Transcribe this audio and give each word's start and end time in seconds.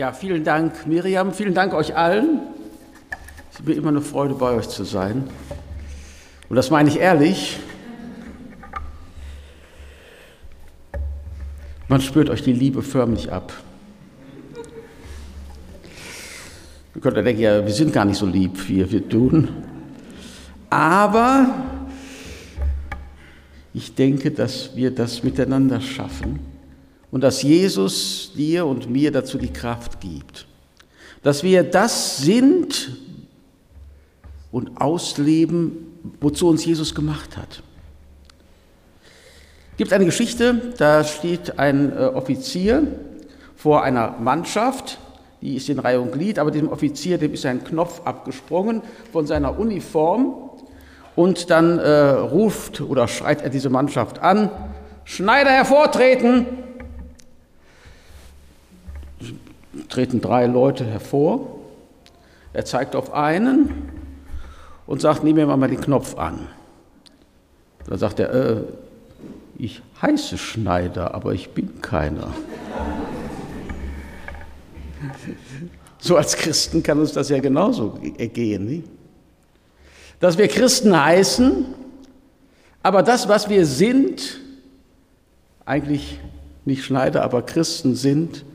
Ja, 0.00 0.14
vielen 0.14 0.44
Dank, 0.44 0.86
Miriam. 0.86 1.30
Vielen 1.30 1.52
Dank 1.52 1.74
euch 1.74 1.94
allen. 1.94 2.40
Es 3.52 3.58
ist 3.58 3.66
mir 3.66 3.74
immer 3.74 3.90
eine 3.90 4.00
Freude, 4.00 4.32
bei 4.32 4.52
euch 4.52 4.66
zu 4.66 4.84
sein. 4.84 5.24
Und 6.48 6.56
das 6.56 6.70
meine 6.70 6.88
ich 6.88 6.98
ehrlich. 6.98 7.58
Man 11.86 12.00
spürt 12.00 12.30
euch 12.30 12.42
die 12.42 12.54
Liebe 12.54 12.80
förmlich 12.80 13.30
ab. 13.30 13.52
Ihr 16.94 17.00
könnt 17.02 17.18
ja 17.18 17.22
denken, 17.22 17.42
ja, 17.42 17.66
wir 17.66 17.74
sind 17.74 17.92
gar 17.92 18.06
nicht 18.06 18.16
so 18.16 18.24
lieb, 18.24 18.52
wie 18.70 18.90
wir 18.90 19.06
tun. 19.06 19.50
Aber 20.70 21.46
ich 23.74 23.94
denke, 23.94 24.30
dass 24.30 24.74
wir 24.74 24.94
das 24.94 25.22
miteinander 25.22 25.78
schaffen 25.78 26.49
und 27.10 27.22
dass 27.22 27.42
Jesus 27.42 28.32
dir 28.36 28.66
und 28.66 28.88
mir 28.88 29.10
dazu 29.10 29.38
die 29.38 29.52
Kraft 29.52 30.00
gibt. 30.00 30.46
Dass 31.22 31.42
wir 31.42 31.64
das 31.64 32.18
sind 32.18 32.96
und 34.52 34.80
ausleben, 34.80 35.86
wozu 36.20 36.48
uns 36.48 36.64
Jesus 36.64 36.94
gemacht 36.94 37.36
hat. 37.36 37.62
Es 39.72 39.76
gibt 39.76 39.92
eine 39.92 40.04
Geschichte, 40.04 40.72
da 40.78 41.04
steht 41.04 41.58
ein 41.58 41.92
äh, 41.92 42.06
Offizier 42.06 42.86
vor 43.56 43.82
einer 43.82 44.16
Mannschaft, 44.18 44.98
die 45.40 45.56
ist 45.56 45.68
in 45.70 45.78
Reihe 45.78 46.00
und 46.00 46.12
Glied, 46.12 46.38
aber 46.38 46.50
dem 46.50 46.68
Offizier, 46.68 47.16
dem 47.16 47.32
ist 47.32 47.46
ein 47.46 47.64
Knopf 47.64 48.02
abgesprungen 48.04 48.82
von 49.10 49.26
seiner 49.26 49.58
Uniform 49.58 50.34
und 51.16 51.50
dann 51.50 51.78
äh, 51.78 51.90
ruft 51.90 52.82
oder 52.82 53.08
schreit 53.08 53.42
er 53.42 53.48
diese 53.48 53.70
Mannschaft 53.70 54.18
an, 54.18 54.50
Schneider 55.04 55.50
hervortreten! 55.50 56.46
Treten 59.90 60.20
drei 60.20 60.46
Leute 60.46 60.84
hervor. 60.84 61.58
Er 62.52 62.64
zeigt 62.64 62.96
auf 62.96 63.12
einen 63.12 63.90
und 64.86 65.00
sagt, 65.00 65.22
nehmen 65.22 65.38
wir 65.38 65.56
mal 65.56 65.68
den 65.68 65.80
Knopf 65.80 66.16
an. 66.16 66.48
Da 67.86 67.98
sagt 67.98 68.20
er, 68.20 68.32
äh, 68.32 68.62
ich 69.58 69.82
heiße 70.00 70.38
Schneider, 70.38 71.14
aber 71.14 71.34
ich 71.34 71.50
bin 71.50 71.82
keiner. 71.82 72.28
So 76.02 76.16
als 76.16 76.34
Christen 76.34 76.82
kann 76.82 76.98
uns 76.98 77.12
das 77.12 77.28
ja 77.28 77.38
genauso 77.40 78.00
ergehen. 78.16 78.64
Nicht? 78.64 78.84
Dass 80.18 80.38
wir 80.38 80.48
Christen 80.48 80.98
heißen, 80.98 81.66
aber 82.82 83.02
das, 83.02 83.28
was 83.28 83.50
wir 83.50 83.66
sind, 83.66 84.40
eigentlich 85.66 86.18
nicht 86.64 86.84
Schneider, 86.84 87.22
aber 87.22 87.42
Christen 87.42 87.94
sind, 87.94 88.46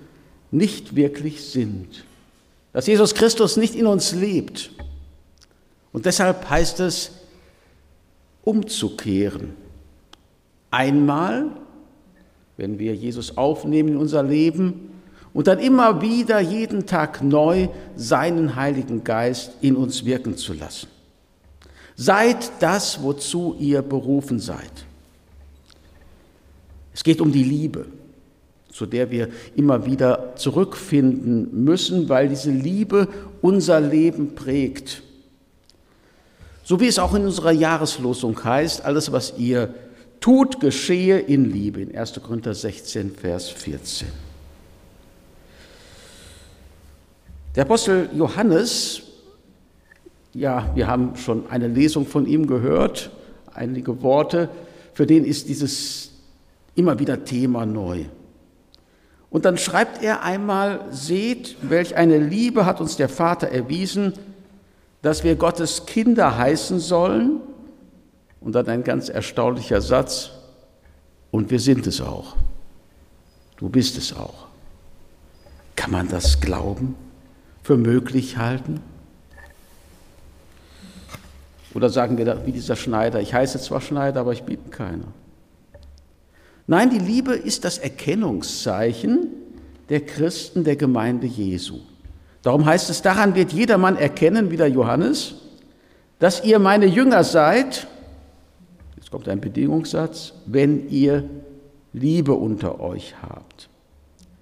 nicht 0.55 0.95
wirklich 0.95 1.43
sind. 1.43 2.05
Dass 2.73 2.87
Jesus 2.87 3.13
Christus 3.13 3.57
nicht 3.57 3.75
in 3.75 3.85
uns 3.85 4.13
lebt. 4.13 4.71
Und 5.91 6.05
deshalb 6.05 6.49
heißt 6.49 6.79
es, 6.81 7.11
umzukehren. 8.43 9.55
Einmal, 10.71 11.51
wenn 12.57 12.79
wir 12.79 12.95
Jesus 12.95 13.37
aufnehmen 13.37 13.89
in 13.89 13.97
unser 13.97 14.23
Leben 14.23 14.91
und 15.33 15.47
dann 15.47 15.59
immer 15.59 16.01
wieder 16.01 16.39
jeden 16.39 16.85
Tag 16.85 17.23
neu 17.23 17.69
seinen 17.95 18.55
Heiligen 18.55 19.03
Geist 19.03 19.53
in 19.61 19.75
uns 19.75 20.05
wirken 20.05 20.37
zu 20.37 20.53
lassen. 20.53 20.87
Seid 21.95 22.51
das, 22.59 23.01
wozu 23.01 23.55
ihr 23.57 23.81
berufen 23.81 24.39
seid. 24.39 24.85
Es 26.93 27.03
geht 27.03 27.19
um 27.21 27.31
die 27.31 27.43
Liebe 27.43 27.85
zu 28.75 28.85
der 28.85 29.09
wir 29.09 29.29
immer 29.55 29.85
wieder 29.85 30.33
zurückfinden 30.35 31.63
müssen, 31.63 32.09
weil 32.09 32.27
diese 32.27 32.51
Liebe 32.51 33.07
unser 33.41 33.79
Leben 33.79 34.35
prägt. 34.35 35.01
So 36.61 36.81
wie 36.81 36.87
es 36.87 36.99
auch 36.99 37.15
in 37.15 37.23
unserer 37.23 37.53
Jahreslosung 37.53 38.43
heißt, 38.43 38.83
alles, 38.83 39.13
was 39.13 39.35
ihr 39.37 39.73
tut, 40.19 40.59
geschehe 40.59 41.19
in 41.19 41.49
Liebe, 41.53 41.79
in 41.79 41.97
1. 41.97 42.19
Korinther 42.21 42.53
16, 42.53 43.15
Vers 43.15 43.47
14. 43.47 44.09
Der 47.55 47.63
Apostel 47.63 48.09
Johannes, 48.13 49.03
ja, 50.33 50.69
wir 50.75 50.87
haben 50.87 51.15
schon 51.15 51.49
eine 51.49 51.69
Lesung 51.69 52.05
von 52.05 52.27
ihm 52.27 52.45
gehört, 52.45 53.09
einige 53.53 54.01
Worte, 54.01 54.49
für 54.93 55.05
den 55.05 55.23
ist 55.23 55.47
dieses 55.47 56.11
immer 56.75 56.99
wieder 56.99 57.23
Thema 57.23 57.65
neu. 57.65 58.03
Und 59.35 59.43
dann 59.43 59.57
schreibt 59.57 60.01
er 60.01 60.23
einmal, 60.23 60.85
seht, 60.91 61.57
welch 61.61 61.97
eine 61.97 62.19
Liebe 62.19 62.65
hat 62.65 62.79
uns 62.79 62.95
der 62.95 63.09
Vater 63.09 63.49
erwiesen, 63.49 64.13
dass 65.01 65.25
wir 65.25 65.35
Gottes 65.35 65.85
Kinder 65.85 66.37
heißen 66.37 66.79
sollen. 66.79 67.41
Und 68.39 68.55
dann 68.55 68.69
ein 68.69 68.85
ganz 68.85 69.09
erstaunlicher 69.09 69.81
Satz, 69.81 70.31
und 71.31 71.51
wir 71.51 71.59
sind 71.59 71.85
es 71.85 71.99
auch. 71.99 72.37
Du 73.57 73.67
bist 73.67 73.97
es 73.97 74.15
auch. 74.15 74.47
Kann 75.75 75.91
man 75.91 76.07
das 76.07 76.39
glauben, 76.39 76.95
für 77.61 77.75
möglich 77.75 78.37
halten? 78.37 78.79
Oder 81.73 81.89
sagen 81.89 82.17
wir 82.17 82.45
wie 82.45 82.53
dieser 82.53 82.77
Schneider, 82.77 83.19
ich 83.19 83.33
heiße 83.33 83.59
zwar 83.59 83.81
Schneider, 83.81 84.21
aber 84.21 84.31
ich 84.31 84.43
bin 84.43 84.71
keiner. 84.71 85.07
Nein, 86.67 86.89
die 86.89 86.99
Liebe 86.99 87.33
ist 87.33 87.63
das 87.63 87.77
Erkennungszeichen 87.77 89.27
der 89.89 90.01
Christen 90.01 90.63
der 90.63 90.75
Gemeinde 90.75 91.27
Jesu. 91.27 91.79
Darum 92.41 92.65
heißt 92.65 92.89
es, 92.89 93.01
daran 93.01 93.35
wird 93.35 93.53
jedermann 93.53 93.97
erkennen, 93.97 94.51
wie 94.51 94.57
der 94.57 94.69
Johannes, 94.69 95.35
dass 96.19 96.43
ihr 96.43 96.59
meine 96.59 96.85
Jünger 96.85 97.23
seid, 97.23 97.87
jetzt 98.95 99.11
kommt 99.11 99.27
ein 99.29 99.41
Bedingungssatz, 99.41 100.33
wenn 100.45 100.89
ihr 100.89 101.29
Liebe 101.93 102.33
unter 102.33 102.79
euch 102.79 103.15
habt. 103.21 103.69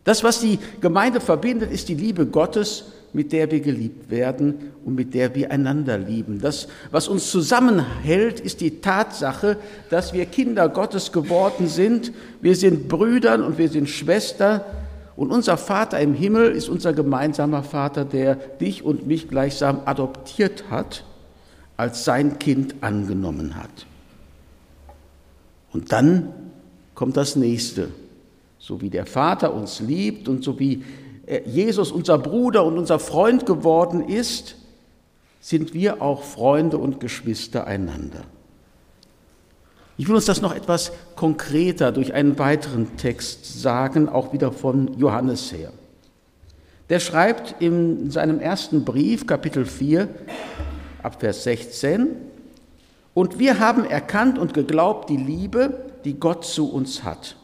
Das, 0.03 0.23
was 0.23 0.41
die 0.41 0.59
Gemeinde 0.81 1.21
verbindet, 1.21 1.71
ist 1.71 1.89
die 1.89 1.95
Liebe 1.95 2.25
Gottes 2.25 2.85
mit 3.13 3.31
der 3.31 3.51
wir 3.51 3.59
geliebt 3.59 4.09
werden 4.09 4.71
und 4.83 4.95
mit 4.95 5.13
der 5.13 5.33
wir 5.35 5.51
einander 5.51 5.97
lieben. 5.97 6.41
Das, 6.41 6.67
was 6.91 7.07
uns 7.07 7.29
zusammenhält, 7.29 8.39
ist 8.39 8.59
die 8.59 8.81
Tatsache, 8.81 9.57
dass 9.89 10.13
wir 10.13 10.25
Kinder 10.25 10.67
Gottes 10.67 11.11
geworden 11.11 11.67
sind. 11.67 12.11
Wir 12.41 12.55
sind 12.55 12.89
Brüdern 12.89 13.43
und 13.43 13.57
wir 13.57 13.69
sind 13.69 13.87
Schwestern. 13.87 14.61
Und 15.15 15.31
unser 15.31 15.57
Vater 15.57 15.99
im 15.99 16.15
Himmel 16.15 16.51
ist 16.51 16.69
unser 16.69 16.91
gemeinsamer 16.91 17.61
Vater, 17.61 18.03
der 18.03 18.35
dich 18.35 18.83
und 18.83 19.05
mich 19.05 19.29
gleichsam 19.29 19.81
adoptiert 19.85 20.65
hat, 20.71 21.05
als 21.77 22.03
sein 22.03 22.39
Kind 22.39 22.75
angenommen 22.81 23.55
hat. 23.55 23.85
Und 25.71 25.91
dann 25.91 26.29
kommt 26.95 27.17
das 27.17 27.35
nächste. 27.35 27.89
So 28.57 28.81
wie 28.81 28.89
der 28.89 29.05
Vater 29.05 29.53
uns 29.53 29.81
liebt 29.81 30.27
und 30.27 30.43
so 30.43 30.59
wie 30.59 30.83
Jesus 31.45 31.91
unser 31.91 32.17
Bruder 32.17 32.65
und 32.65 32.77
unser 32.77 32.99
Freund 32.99 33.45
geworden 33.45 34.07
ist, 34.07 34.55
sind 35.39 35.73
wir 35.73 36.01
auch 36.01 36.23
Freunde 36.23 36.77
und 36.77 36.99
Geschwister 36.99 37.67
einander. 37.67 38.23
Ich 39.97 40.07
will 40.07 40.15
uns 40.15 40.25
das 40.25 40.41
noch 40.41 40.55
etwas 40.55 40.91
konkreter 41.15 41.91
durch 41.91 42.13
einen 42.13 42.39
weiteren 42.39 42.97
Text 42.97 43.61
sagen, 43.61 44.09
auch 44.09 44.33
wieder 44.33 44.51
von 44.51 44.97
Johannes 44.97 45.51
her. 45.51 45.71
Der 46.89 46.99
schreibt 46.99 47.61
in 47.61 48.09
seinem 48.09 48.39
ersten 48.39 48.83
Brief, 48.83 49.27
Kapitel 49.27 49.65
4, 49.65 50.09
ab 51.03 51.17
Vers 51.19 51.43
16, 51.43 52.07
und 53.13 53.37
wir 53.37 53.59
haben 53.59 53.85
erkannt 53.85 54.39
und 54.39 54.53
geglaubt 54.53 55.09
die 55.09 55.17
Liebe, 55.17 55.91
die 56.03 56.19
Gott 56.19 56.45
zu 56.45 56.71
uns 56.71 57.03
hat. 57.03 57.35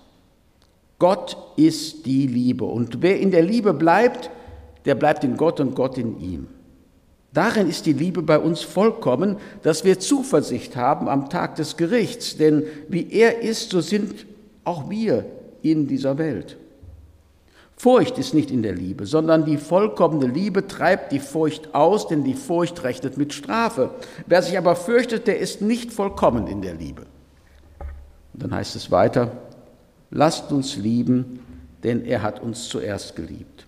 Gott 0.99 1.37
ist 1.55 2.05
die 2.05 2.27
Liebe. 2.27 2.65
Und 2.65 3.01
wer 3.01 3.19
in 3.19 3.31
der 3.31 3.41
Liebe 3.41 3.73
bleibt, 3.73 4.29
der 4.85 4.95
bleibt 4.95 5.23
in 5.23 5.37
Gott 5.37 5.59
und 5.59 5.75
Gott 5.75 5.97
in 5.97 6.19
ihm. 6.19 6.47
Darin 7.31 7.69
ist 7.69 7.85
die 7.85 7.93
Liebe 7.93 8.21
bei 8.21 8.39
uns 8.39 8.61
vollkommen, 8.61 9.37
dass 9.61 9.83
wir 9.83 9.99
Zuversicht 9.99 10.75
haben 10.75 11.07
am 11.07 11.29
Tag 11.29 11.55
des 11.55 11.77
Gerichts. 11.77 12.37
Denn 12.37 12.63
wie 12.87 13.11
er 13.11 13.41
ist, 13.41 13.69
so 13.69 13.81
sind 13.81 14.25
auch 14.63 14.89
wir 14.89 15.25
in 15.61 15.87
dieser 15.87 16.17
Welt. 16.17 16.57
Furcht 17.77 18.17
ist 18.17 18.33
nicht 18.33 18.51
in 18.51 18.61
der 18.61 18.75
Liebe, 18.75 19.05
sondern 19.05 19.45
die 19.45 19.55
vollkommene 19.55 20.27
Liebe 20.27 20.67
treibt 20.67 21.13
die 21.13 21.19
Furcht 21.19 21.73
aus, 21.73 22.07
denn 22.07 22.25
die 22.25 22.33
Furcht 22.33 22.83
rechnet 22.83 23.15
mit 23.17 23.31
Strafe. 23.31 23.91
Wer 24.25 24.41
sich 24.41 24.57
aber 24.57 24.75
fürchtet, 24.75 25.27
der 25.27 25.39
ist 25.39 25.61
nicht 25.61 25.93
vollkommen 25.93 26.47
in 26.47 26.61
der 26.61 26.73
Liebe. 26.73 27.03
Und 28.33 28.43
dann 28.43 28.53
heißt 28.53 28.75
es 28.75 28.91
weiter, 28.91 29.31
lasst 30.11 30.51
uns 30.51 30.75
lieben, 30.77 31.39
denn 31.83 32.05
er 32.05 32.21
hat 32.21 32.41
uns 32.41 32.67
zuerst 32.67 33.15
geliebt. 33.15 33.65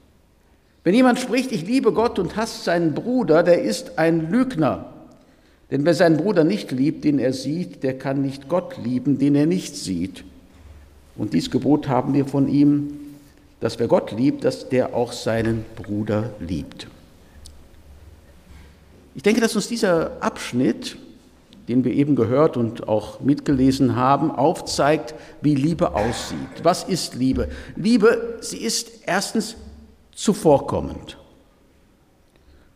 Wenn 0.84 0.96
jemand 0.96 1.20
spricht, 1.20 1.52
ich 1.52 1.66
liebe 1.66 1.94
Gott 1.94 2.18
und 2.18 2.36
hasst 2.36 2.64
seinen 2.64 2.94
Bruder, 2.94 3.44
der 3.44 3.62
ist 3.62 4.00
ein 4.00 4.32
Lügner. 4.32 4.86
Denn 5.70 5.86
wer 5.86 5.94
seinen 5.94 6.18
Bruder 6.18 6.44
nicht 6.44 6.72
liebt, 6.72 7.04
den 7.06 7.20
er 7.20 7.34
sieht, 7.34 7.84
der 7.84 7.98
kann 7.98 8.22
nicht 8.22 8.50
Gott 8.50 8.78
lieben, 8.84 9.20
den 9.20 9.36
er 9.36 9.46
nicht 9.46 9.76
sieht. 9.76 10.24
Und 11.16 11.34
dies 11.34 11.52
Gebot 11.52 11.88
haben 11.88 12.14
wir 12.14 12.26
von 12.26 12.50
ihm, 12.50 12.94
dass 13.60 13.80
wer 13.80 13.88
Gott 13.88 14.12
liebt, 14.12 14.44
dass 14.44 14.70
der 14.70 14.96
auch 14.96 15.14
seinen 15.14 15.64
Bruder 15.76 16.32
liebt. 16.40 16.88
Ich 19.14 19.24
denke, 19.24 19.40
dass 19.40 19.56
uns 19.56 19.68
dieser 19.68 20.22
Abschnitt, 20.22 20.98
den 21.72 21.86
wir 21.86 21.94
eben 21.94 22.18
gehört 22.18 22.58
und 22.58 22.90
auch 22.90 23.22
mitgelesen 23.22 23.96
haben, 23.96 24.30
aufzeigt, 24.30 25.16
wie 25.42 25.56
Liebe 25.56 25.96
aussieht. 25.96 26.64
Was 26.64 26.84
ist 26.84 27.16
Liebe? 27.16 27.48
Liebe, 27.78 28.38
sie 28.42 28.58
ist 28.58 28.92
erstens 29.06 29.56
zuvorkommend. 30.14 31.18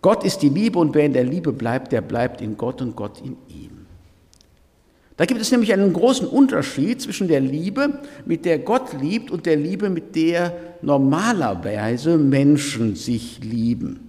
Gott 0.02 0.24
ist 0.24 0.42
die 0.42 0.50
Liebe 0.50 0.80
und 0.80 0.96
wer 0.96 1.06
in 1.06 1.12
der 1.12 1.26
Liebe 1.26 1.52
bleibt, 1.52 1.92
der 1.92 2.00
bleibt 2.00 2.40
in 2.40 2.56
Gott 2.56 2.82
und 2.82 2.96
Gott 2.96 3.20
in 3.20 3.36
ihm. 3.50 3.86
Da 5.18 5.26
gibt 5.26 5.42
es 5.42 5.52
nämlich 5.52 5.74
einen 5.74 5.92
großen 5.92 6.28
Unterschied 6.28 7.02
zwischen 7.02 7.28
der 7.28 7.42
Liebe, 7.42 8.00
mit 8.26 8.46
der 8.46 8.60
Gott 8.60 8.94
liebt, 9.02 9.30
und 9.30 9.46
der 9.46 9.58
Liebe, 9.58 9.90
mit 9.90 10.16
der 10.16 10.54
normalerweise 10.82 12.18
Menschen 12.18 12.96
sich 12.96 13.40
lieben. 13.44 14.08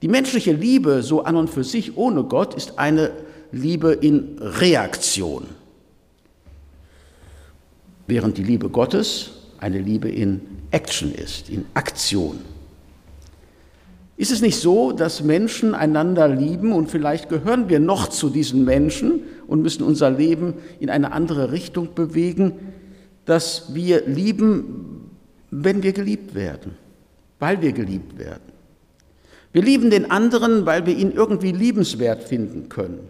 Die 0.00 0.08
menschliche 0.08 0.52
Liebe, 0.52 1.02
so 1.02 1.24
an 1.24 1.36
und 1.36 1.50
für 1.50 1.64
sich 1.64 1.96
ohne 1.96 2.24
Gott, 2.24 2.54
ist 2.54 2.78
eine 2.78 3.10
Liebe 3.54 3.92
in 3.92 4.36
Reaktion, 4.38 5.46
während 8.06 8.36
die 8.36 8.44
Liebe 8.44 8.68
Gottes 8.68 9.30
eine 9.58 9.78
Liebe 9.78 10.08
in 10.08 10.40
Action 10.70 11.14
ist, 11.14 11.48
in 11.48 11.64
Aktion. 11.74 12.38
Ist 14.16 14.30
es 14.30 14.42
nicht 14.42 14.58
so, 14.58 14.92
dass 14.92 15.22
Menschen 15.22 15.74
einander 15.74 16.28
lieben 16.28 16.72
und 16.72 16.90
vielleicht 16.90 17.28
gehören 17.28 17.68
wir 17.68 17.80
noch 17.80 18.08
zu 18.08 18.30
diesen 18.30 18.64
Menschen 18.64 19.22
und 19.46 19.62
müssen 19.62 19.82
unser 19.82 20.10
Leben 20.10 20.54
in 20.78 20.90
eine 20.90 21.12
andere 21.12 21.50
Richtung 21.50 21.94
bewegen, 21.94 22.52
dass 23.24 23.74
wir 23.74 24.06
lieben, 24.06 25.10
wenn 25.50 25.82
wir 25.82 25.92
geliebt 25.92 26.34
werden, 26.34 26.72
weil 27.38 27.60
wir 27.60 27.72
geliebt 27.72 28.18
werden. 28.18 28.52
Wir 29.52 29.62
lieben 29.62 29.90
den 29.90 30.10
anderen, 30.10 30.66
weil 30.66 30.86
wir 30.86 30.96
ihn 30.96 31.12
irgendwie 31.12 31.52
liebenswert 31.52 32.24
finden 32.24 32.68
können, 32.68 33.08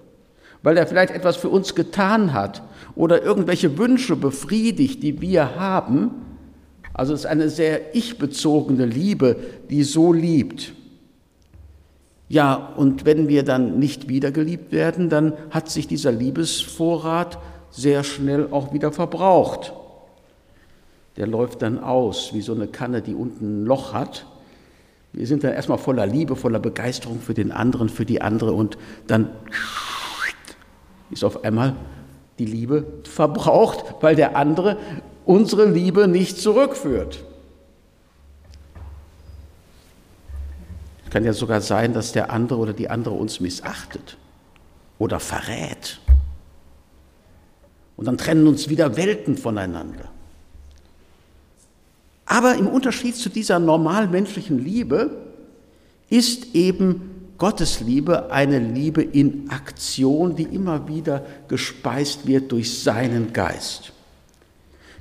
weil 0.64 0.78
er 0.78 0.86
vielleicht 0.86 1.12
etwas 1.12 1.36
für 1.36 1.50
uns 1.50 1.74
getan 1.74 2.32
hat 2.32 2.62
oder 2.96 3.22
irgendwelche 3.22 3.76
Wünsche 3.78 4.16
befriedigt, 4.16 5.02
die 5.02 5.20
wir 5.20 5.56
haben. 5.56 6.10
Also 6.94 7.12
es 7.12 7.20
ist 7.20 7.26
eine 7.26 7.50
sehr 7.50 7.94
ich-bezogene 7.94 8.86
Liebe, 8.86 9.36
die 9.68 9.82
so 9.82 10.12
liebt. 10.12 10.72
Ja, 12.30 12.72
und 12.76 13.04
wenn 13.04 13.28
wir 13.28 13.42
dann 13.42 13.78
nicht 13.78 14.08
wiedergeliebt 14.08 14.72
werden, 14.72 15.10
dann 15.10 15.34
hat 15.50 15.68
sich 15.68 15.86
dieser 15.86 16.12
Liebesvorrat 16.12 17.38
sehr 17.70 18.02
schnell 18.02 18.48
auch 18.50 18.72
wieder 18.72 18.90
verbraucht. 18.90 19.74
Der 21.18 21.26
läuft 21.26 21.60
dann 21.60 21.78
aus, 21.78 22.32
wie 22.32 22.40
so 22.40 22.54
eine 22.54 22.68
Kanne, 22.68 23.02
die 23.02 23.14
unten 23.14 23.64
ein 23.64 23.66
Loch 23.66 23.92
hat. 23.92 24.24
Wir 25.12 25.26
sind 25.26 25.44
dann 25.44 25.52
erstmal 25.52 25.78
voller 25.78 26.06
Liebe, 26.06 26.36
voller 26.36 26.58
Begeisterung 26.58 27.20
für 27.20 27.34
den 27.34 27.52
anderen, 27.52 27.90
für 27.90 28.06
die 28.06 28.22
andere 28.22 28.52
und 28.52 28.78
dann 29.06 29.28
ist 31.10 31.24
auf 31.24 31.44
einmal 31.44 31.76
die 32.38 32.46
Liebe 32.46 32.86
verbraucht, 33.04 33.84
weil 34.00 34.16
der 34.16 34.36
andere 34.36 34.76
unsere 35.24 35.66
Liebe 35.66 36.08
nicht 36.08 36.38
zurückführt. 36.38 37.24
kann 41.14 41.24
ja 41.24 41.32
sogar 41.32 41.60
sein, 41.60 41.92
dass 41.92 42.10
der 42.10 42.32
andere 42.32 42.58
oder 42.58 42.72
die 42.72 42.90
andere 42.90 43.14
uns 43.14 43.38
missachtet 43.38 44.16
oder 44.98 45.20
verrät. 45.20 46.00
Und 47.96 48.06
dann 48.06 48.18
trennen 48.18 48.48
uns 48.48 48.68
wieder 48.68 48.96
Welten 48.96 49.36
voneinander. 49.36 50.10
Aber 52.26 52.56
im 52.56 52.66
Unterschied 52.66 53.14
zu 53.14 53.28
dieser 53.28 53.60
normal 53.60 54.08
menschlichen 54.08 54.58
Liebe 54.58 55.22
ist 56.10 56.52
eben 56.56 57.13
Gottes 57.44 57.80
Liebe 57.80 58.32
eine 58.32 58.58
Liebe 58.58 59.02
in 59.02 59.50
Aktion, 59.50 60.34
die 60.34 60.44
immer 60.44 60.88
wieder 60.88 61.26
gespeist 61.46 62.26
wird 62.26 62.50
durch 62.50 62.82
seinen 62.82 63.34
Geist. 63.34 63.92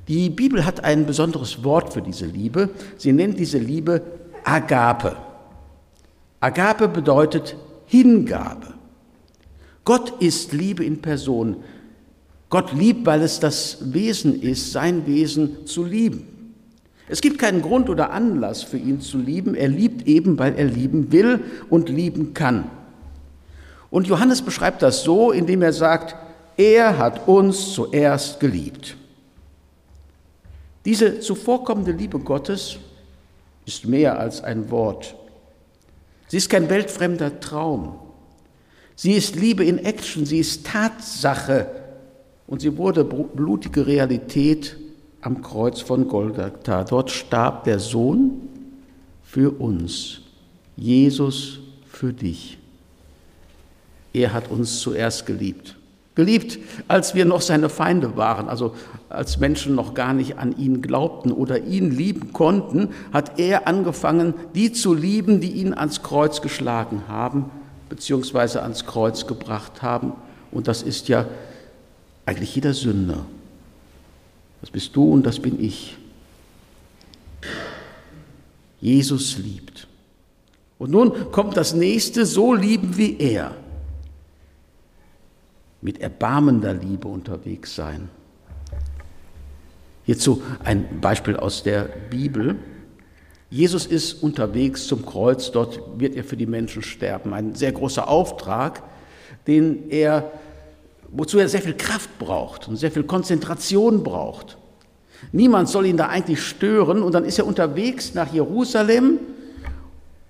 Die 0.09 0.29
Bibel 0.29 0.65
hat 0.65 0.83
ein 0.83 1.05
besonderes 1.05 1.63
Wort 1.63 1.93
für 1.93 2.01
diese 2.01 2.25
Liebe. 2.25 2.69
Sie 2.97 3.13
nennt 3.13 3.39
diese 3.39 3.59
Liebe 3.59 4.01
Agape. 4.43 5.15
Agape 6.41 6.89
bedeutet 6.89 7.55
Hingabe. 7.85 8.73
Gott 9.85 10.21
ist 10.21 10.51
Liebe 10.51 10.83
in 10.83 11.01
Person. 11.01 11.63
Gott 12.49 12.73
liebt, 12.73 13.05
weil 13.05 13.21
es 13.21 13.39
das 13.39 13.93
Wesen 13.93 14.41
ist, 14.41 14.73
sein 14.73 15.07
Wesen 15.07 15.65
zu 15.65 15.85
lieben. 15.85 16.27
Es 17.13 17.21
gibt 17.21 17.37
keinen 17.37 17.61
Grund 17.61 17.91
oder 17.91 18.09
Anlass 18.09 18.63
für 18.63 18.79
ihn 18.79 18.99
zu 18.99 19.19
lieben. 19.19 19.53
Er 19.53 19.67
liebt 19.67 20.07
eben, 20.07 20.39
weil 20.39 20.55
er 20.55 20.65
lieben 20.65 21.11
will 21.11 21.41
und 21.69 21.87
lieben 21.87 22.33
kann. 22.33 22.71
Und 23.91 24.07
Johannes 24.07 24.41
beschreibt 24.41 24.81
das 24.81 25.03
so, 25.03 25.31
indem 25.31 25.61
er 25.61 25.73
sagt, 25.73 26.15
er 26.57 26.97
hat 26.97 27.27
uns 27.27 27.71
zuerst 27.71 28.39
geliebt. 28.39 28.97
Diese 30.85 31.19
zuvorkommende 31.19 31.91
Liebe 31.91 32.17
Gottes 32.17 32.77
ist 33.67 33.85
mehr 33.85 34.17
als 34.17 34.43
ein 34.43 34.71
Wort. 34.71 35.13
Sie 36.29 36.37
ist 36.37 36.49
kein 36.49 36.67
weltfremder 36.67 37.39
Traum. 37.39 37.99
Sie 38.95 39.11
ist 39.11 39.35
Liebe 39.35 39.63
in 39.63 39.77
Action, 39.77 40.25
sie 40.25 40.39
ist 40.39 40.65
Tatsache 40.65 41.67
und 42.47 42.61
sie 42.61 42.75
wurde 42.75 43.03
blutige 43.03 43.85
Realität 43.85 44.77
am 45.23 45.41
Kreuz 45.41 45.81
von 45.81 46.07
Golgatha. 46.07 46.83
Dort 46.83 47.09
starb 47.09 47.63
der 47.63 47.79
Sohn 47.79 48.49
für 49.23 49.51
uns, 49.59 50.21
Jesus 50.75 51.59
für 51.87 52.13
dich. 52.13 52.57
Er 54.13 54.33
hat 54.33 54.51
uns 54.51 54.79
zuerst 54.79 55.25
geliebt. 55.25 55.75
Geliebt, 56.15 56.59
als 56.87 57.15
wir 57.15 57.25
noch 57.25 57.41
seine 57.41 57.69
Feinde 57.69 58.15
waren, 58.17 58.47
also 58.47 58.75
als 59.09 59.39
Menschen 59.39 59.73
noch 59.73 59.95
gar 59.95 60.13
nicht 60.13 60.37
an 60.37 60.55
ihn 60.55 60.83
glaubten 60.83 61.31
oder 61.31 61.63
ihn 61.63 61.89
lieben 61.89 62.33
konnten, 62.33 62.89
hat 63.11 63.39
er 63.39 63.67
angefangen, 63.67 64.35
die 64.53 64.71
zu 64.71 64.93
lieben, 64.93 65.41
die 65.41 65.53
ihn 65.53 65.73
ans 65.73 66.03
Kreuz 66.03 66.41
geschlagen 66.41 67.03
haben, 67.07 67.49
beziehungsweise 67.89 68.61
ans 68.61 68.85
Kreuz 68.85 69.25
gebracht 69.25 69.81
haben. 69.81 70.13
Und 70.51 70.67
das 70.67 70.83
ist 70.83 71.07
ja 71.07 71.25
eigentlich 72.27 72.53
jeder 72.53 72.75
Sünder. 72.75 73.25
Das 74.63 74.71
bist 74.71 74.95
du 74.95 75.11
und 75.11 75.25
das 75.25 75.41
bin 75.41 75.61
ich. 75.61 75.97
Jesus 78.79 79.37
liebt. 79.37 79.89
Und 80.79 80.89
nun 80.89 81.33
kommt 81.33 81.57
das 81.57 81.73
nächste, 81.73 82.25
so 82.25 82.53
lieben 82.53 82.95
wie 82.95 83.17
er 83.17 83.57
mit 85.81 85.99
erbarmender 85.99 86.73
Liebe 86.73 87.09
unterwegs 87.09 87.75
sein. 87.75 88.07
Hierzu 90.05 90.41
ein 90.63 91.01
Beispiel 91.01 91.35
aus 91.35 91.63
der 91.63 91.89
Bibel. 92.09 92.55
Jesus 93.49 93.85
ist 93.85 94.23
unterwegs 94.23 94.87
zum 94.87 95.05
Kreuz, 95.05 95.51
dort 95.51 95.81
wird 95.99 96.15
er 96.15 96.23
für 96.23 96.37
die 96.37 96.45
Menschen 96.45 96.83
sterben. 96.83 97.33
Ein 97.33 97.53
sehr 97.53 97.73
großer 97.73 98.07
Auftrag, 98.07 98.81
den 99.45 99.89
er, 99.89 100.31
wozu 101.13 101.39
er 101.39 101.47
sehr 101.47 101.61
viel 101.61 101.75
Kraft 101.75 102.17
braucht 102.19 102.67
und 102.67 102.75
sehr 102.75 102.91
viel 102.91 103.03
Konzentration 103.03 104.03
braucht. 104.03 104.57
Niemand 105.31 105.69
soll 105.69 105.85
ihn 105.85 105.97
da 105.97 106.07
eigentlich 106.07 106.41
stören 106.41 107.01
und 107.01 107.13
dann 107.13 107.23
ist 107.23 107.39
er 107.39 107.47
unterwegs 107.47 108.13
nach 108.13 108.33
Jerusalem 108.33 109.19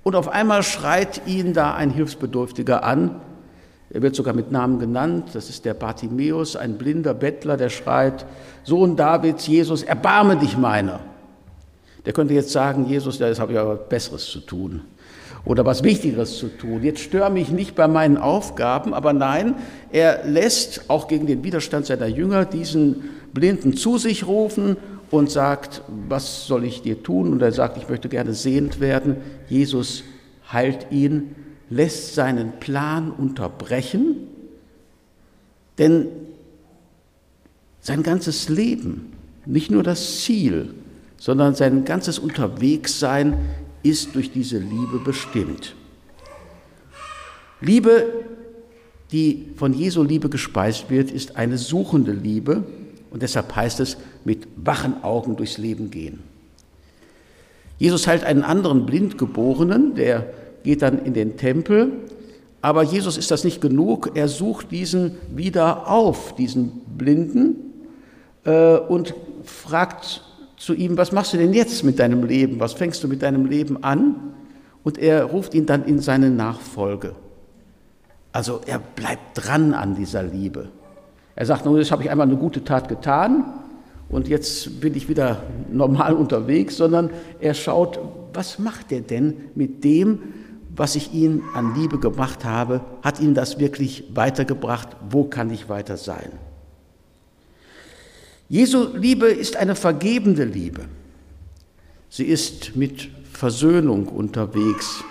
und 0.03 0.15
auf 0.15 0.27
einmal 0.27 0.61
schreit 0.61 1.21
ihn 1.25 1.53
da 1.53 1.73
ein 1.73 1.89
Hilfsbedürftiger 1.89 2.83
an, 2.83 3.21
er 3.93 4.01
wird 4.01 4.15
sogar 4.15 4.33
mit 4.33 4.51
Namen 4.51 4.79
genannt. 4.79 5.29
Das 5.33 5.49
ist 5.49 5.65
der 5.65 5.75
Bartimäus, 5.75 6.55
ein 6.55 6.79
blinder 6.79 7.13
Bettler, 7.13 7.57
der 7.57 7.69
schreit, 7.69 8.25
Sohn 8.63 8.95
Davids, 8.95 9.45
Jesus, 9.45 9.83
erbarme 9.83 10.35
dich 10.35 10.57
meiner. 10.57 10.99
Der 12.03 12.11
könnte 12.11 12.33
jetzt 12.33 12.51
sagen, 12.51 12.87
Jesus, 12.87 13.19
das 13.19 13.39
habe 13.39 13.53
ich 13.53 13.59
aber 13.59 13.75
Besseres 13.75 14.25
zu 14.25 14.39
tun 14.39 14.81
oder 15.45 15.65
was 15.65 15.83
Wichtigeres 15.83 16.37
zu 16.37 16.47
tun. 16.47 16.83
Jetzt 16.83 17.01
störe 17.01 17.29
mich 17.29 17.49
nicht 17.49 17.75
bei 17.75 17.87
meinen 17.87 18.17
Aufgaben, 18.17 18.93
aber 18.93 19.13
nein, 19.13 19.55
er 19.91 20.25
lässt 20.25 20.89
auch 20.89 21.07
gegen 21.07 21.27
den 21.27 21.43
Widerstand 21.43 21.85
seiner 21.85 22.07
Jünger 22.07 22.45
diesen 22.45 23.03
Blinden 23.33 23.75
zu 23.75 23.97
sich 23.97 24.25
rufen 24.25 24.77
und 25.11 25.29
sagt, 25.29 25.81
was 26.07 26.47
soll 26.47 26.63
ich 26.63 26.81
dir 26.81 27.03
tun? 27.03 27.31
Und 27.31 27.41
er 27.41 27.51
sagt, 27.51 27.77
ich 27.77 27.89
möchte 27.89 28.09
gerne 28.09 28.33
sehend 28.33 28.79
werden. 28.79 29.17
Jesus 29.49 30.03
heilt 30.51 30.87
ihn 30.91 31.35
lässt 31.73 32.13
seinen 32.13 32.59
Plan 32.59 33.11
unterbrechen, 33.11 34.27
denn 35.77 36.07
sein 37.79 38.03
ganzes 38.03 38.47
Leben, 38.49 39.13
nicht 39.45 39.71
nur 39.71 39.83
das 39.83 40.21
Ziel, 40.21 40.73
sondern 41.17 41.55
sein 41.55 41.83
ganzes 41.83 42.19
Unterwegssein 42.19 43.37
ist 43.83 44.15
durch 44.15 44.31
diese 44.31 44.57
Liebe 44.57 44.99
bestimmt. 45.03 45.75
Liebe, 47.61 48.25
die 49.11 49.49
von 49.57 49.73
Jesu 49.73 50.03
Liebe 50.03 50.29
gespeist 50.29 50.89
wird, 50.89 51.11
ist 51.11 51.35
eine 51.35 51.57
suchende 51.57 52.11
Liebe 52.11 52.63
und 53.11 53.21
deshalb 53.21 53.55
heißt 53.55 53.79
es 53.79 53.97
mit 54.25 54.47
wachen 54.55 55.03
Augen 55.03 55.35
durchs 55.35 55.57
Leben 55.57 55.91
gehen. 55.91 56.23
Jesus 57.77 58.07
heilt 58.07 58.23
einen 58.23 58.43
anderen 58.43 58.85
Blindgeborenen, 58.85 59.95
der 59.95 60.33
geht 60.63 60.81
dann 60.81 61.03
in 61.05 61.13
den 61.13 61.37
Tempel, 61.37 61.91
aber 62.61 62.83
Jesus 62.83 63.17
ist 63.17 63.29
das 63.29 63.43
nicht 63.43 63.59
genug, 63.59 64.11
er 64.15 64.29
sucht 64.29 64.71
diesen 64.71 65.17
wieder 65.35 65.89
auf, 65.89 66.33
diesen 66.35 66.81
Blinden, 66.97 67.57
äh, 68.45 68.77
und 68.77 69.13
fragt 69.43 70.23
zu 70.63 70.73
ihm, 70.73 70.97
was 70.97 71.11
machst 71.11 71.33
du 71.33 71.37
denn 71.37 71.53
jetzt 71.53 71.83
mit 71.83 71.99
deinem 71.99 72.23
Leben? 72.23 72.59
Was 72.61 72.71
fängst 72.71 73.03
du 73.03 73.09
mit 73.09 73.21
deinem 73.21 73.45
Leben 73.45 73.83
an? 73.83 74.15
Und 74.83 74.97
er 74.97 75.25
ruft 75.25 75.53
ihn 75.53 75.65
dann 75.65 75.83
in 75.83 75.99
seine 75.99 76.29
Nachfolge. 76.29 77.15
Also 78.31 78.61
er 78.65 78.79
bleibt 78.79 79.45
dran 79.45 79.73
an 79.73 79.95
dieser 79.95 80.23
Liebe. 80.23 80.69
Er 81.35 81.45
sagt, 81.45 81.65
nun, 81.65 81.77
jetzt 81.77 81.91
habe 81.91 82.03
ich 82.03 82.09
einmal 82.09 82.27
eine 82.27 82.37
gute 82.37 82.63
Tat 82.63 82.87
getan 82.87 83.43
und 84.07 84.29
jetzt 84.29 84.79
bin 84.79 84.95
ich 84.95 85.09
wieder 85.09 85.43
normal 85.69 86.13
unterwegs, 86.13 86.77
sondern 86.77 87.09
er 87.41 87.53
schaut, 87.55 87.99
was 88.33 88.57
macht 88.57 88.91
er 88.91 89.01
denn 89.01 89.35
mit 89.55 89.83
dem, 89.83 90.19
was 90.75 90.95
ich 90.95 91.13
ihm 91.13 91.43
an 91.53 91.75
Liebe 91.75 91.99
gemacht 91.99 92.45
habe? 92.45 92.81
Hat 93.01 93.19
ihm 93.19 93.33
das 93.33 93.59
wirklich 93.59 94.05
weitergebracht? 94.13 94.89
Wo 95.09 95.25
kann 95.25 95.49
ich 95.51 95.67
weiter 95.67 95.97
sein? 95.97 96.31
Jesu 98.53 98.85
Liebe 98.95 99.29
ist 99.29 99.57
eine 99.57 99.73
vergebende 99.73 100.43
Liebe. 100.43 100.81
Sie 102.07 102.25
ist 102.25 102.75
mit 102.75 103.09
Versöhnung 103.31 104.07
unterwegs. 104.07 105.03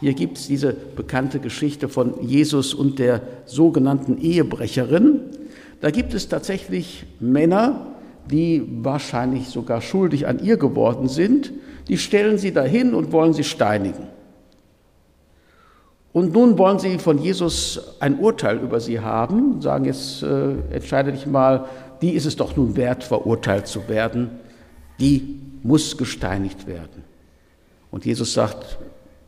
Hier 0.00 0.12
gibt 0.12 0.38
es 0.38 0.48
diese 0.48 0.72
bekannte 0.72 1.38
Geschichte 1.38 1.88
von 1.88 2.20
Jesus 2.26 2.74
und 2.74 2.98
der 2.98 3.22
sogenannten 3.46 4.18
Ehebrecherin. 4.18 5.20
Da 5.80 5.92
gibt 5.92 6.14
es 6.14 6.26
tatsächlich 6.26 7.06
Männer, 7.20 7.94
die 8.28 8.66
wahrscheinlich 8.82 9.50
sogar 9.50 9.80
schuldig 9.80 10.26
an 10.26 10.42
ihr 10.42 10.56
geworden 10.56 11.06
sind, 11.06 11.52
die 11.86 11.96
stellen 11.96 12.38
sie 12.38 12.50
dahin 12.50 12.92
und 12.94 13.12
wollen 13.12 13.34
sie 13.34 13.44
steinigen. 13.44 14.08
Und 16.14 16.32
nun 16.32 16.58
wollen 16.58 16.78
sie 16.78 16.98
von 16.98 17.18
Jesus 17.18 17.96
ein 17.98 18.20
Urteil 18.20 18.58
über 18.58 18.78
sie 18.78 19.00
haben, 19.00 19.60
sagen 19.60 19.84
jetzt 19.84 20.22
äh, 20.22 20.52
entscheide 20.70 21.10
dich 21.10 21.26
mal, 21.26 21.66
die 22.02 22.12
ist 22.12 22.26
es 22.26 22.36
doch 22.36 22.56
nun 22.56 22.76
wert, 22.76 23.04
verurteilt 23.04 23.66
zu 23.66 23.88
werden, 23.88 24.30
die 25.00 25.40
muss 25.62 25.96
gesteinigt 25.96 26.66
werden. 26.66 27.04
Und 27.90 28.04
Jesus 28.04 28.34
sagt, 28.34 28.78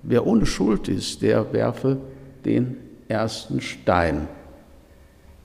wer 0.03 0.27
ohne 0.27 0.47
Schuld 0.47 0.89
ist, 0.89 1.23
der 1.23 1.53
werfe 1.53 1.99
den 2.45 2.77
ersten 3.09 3.61
Stein. 3.61 4.29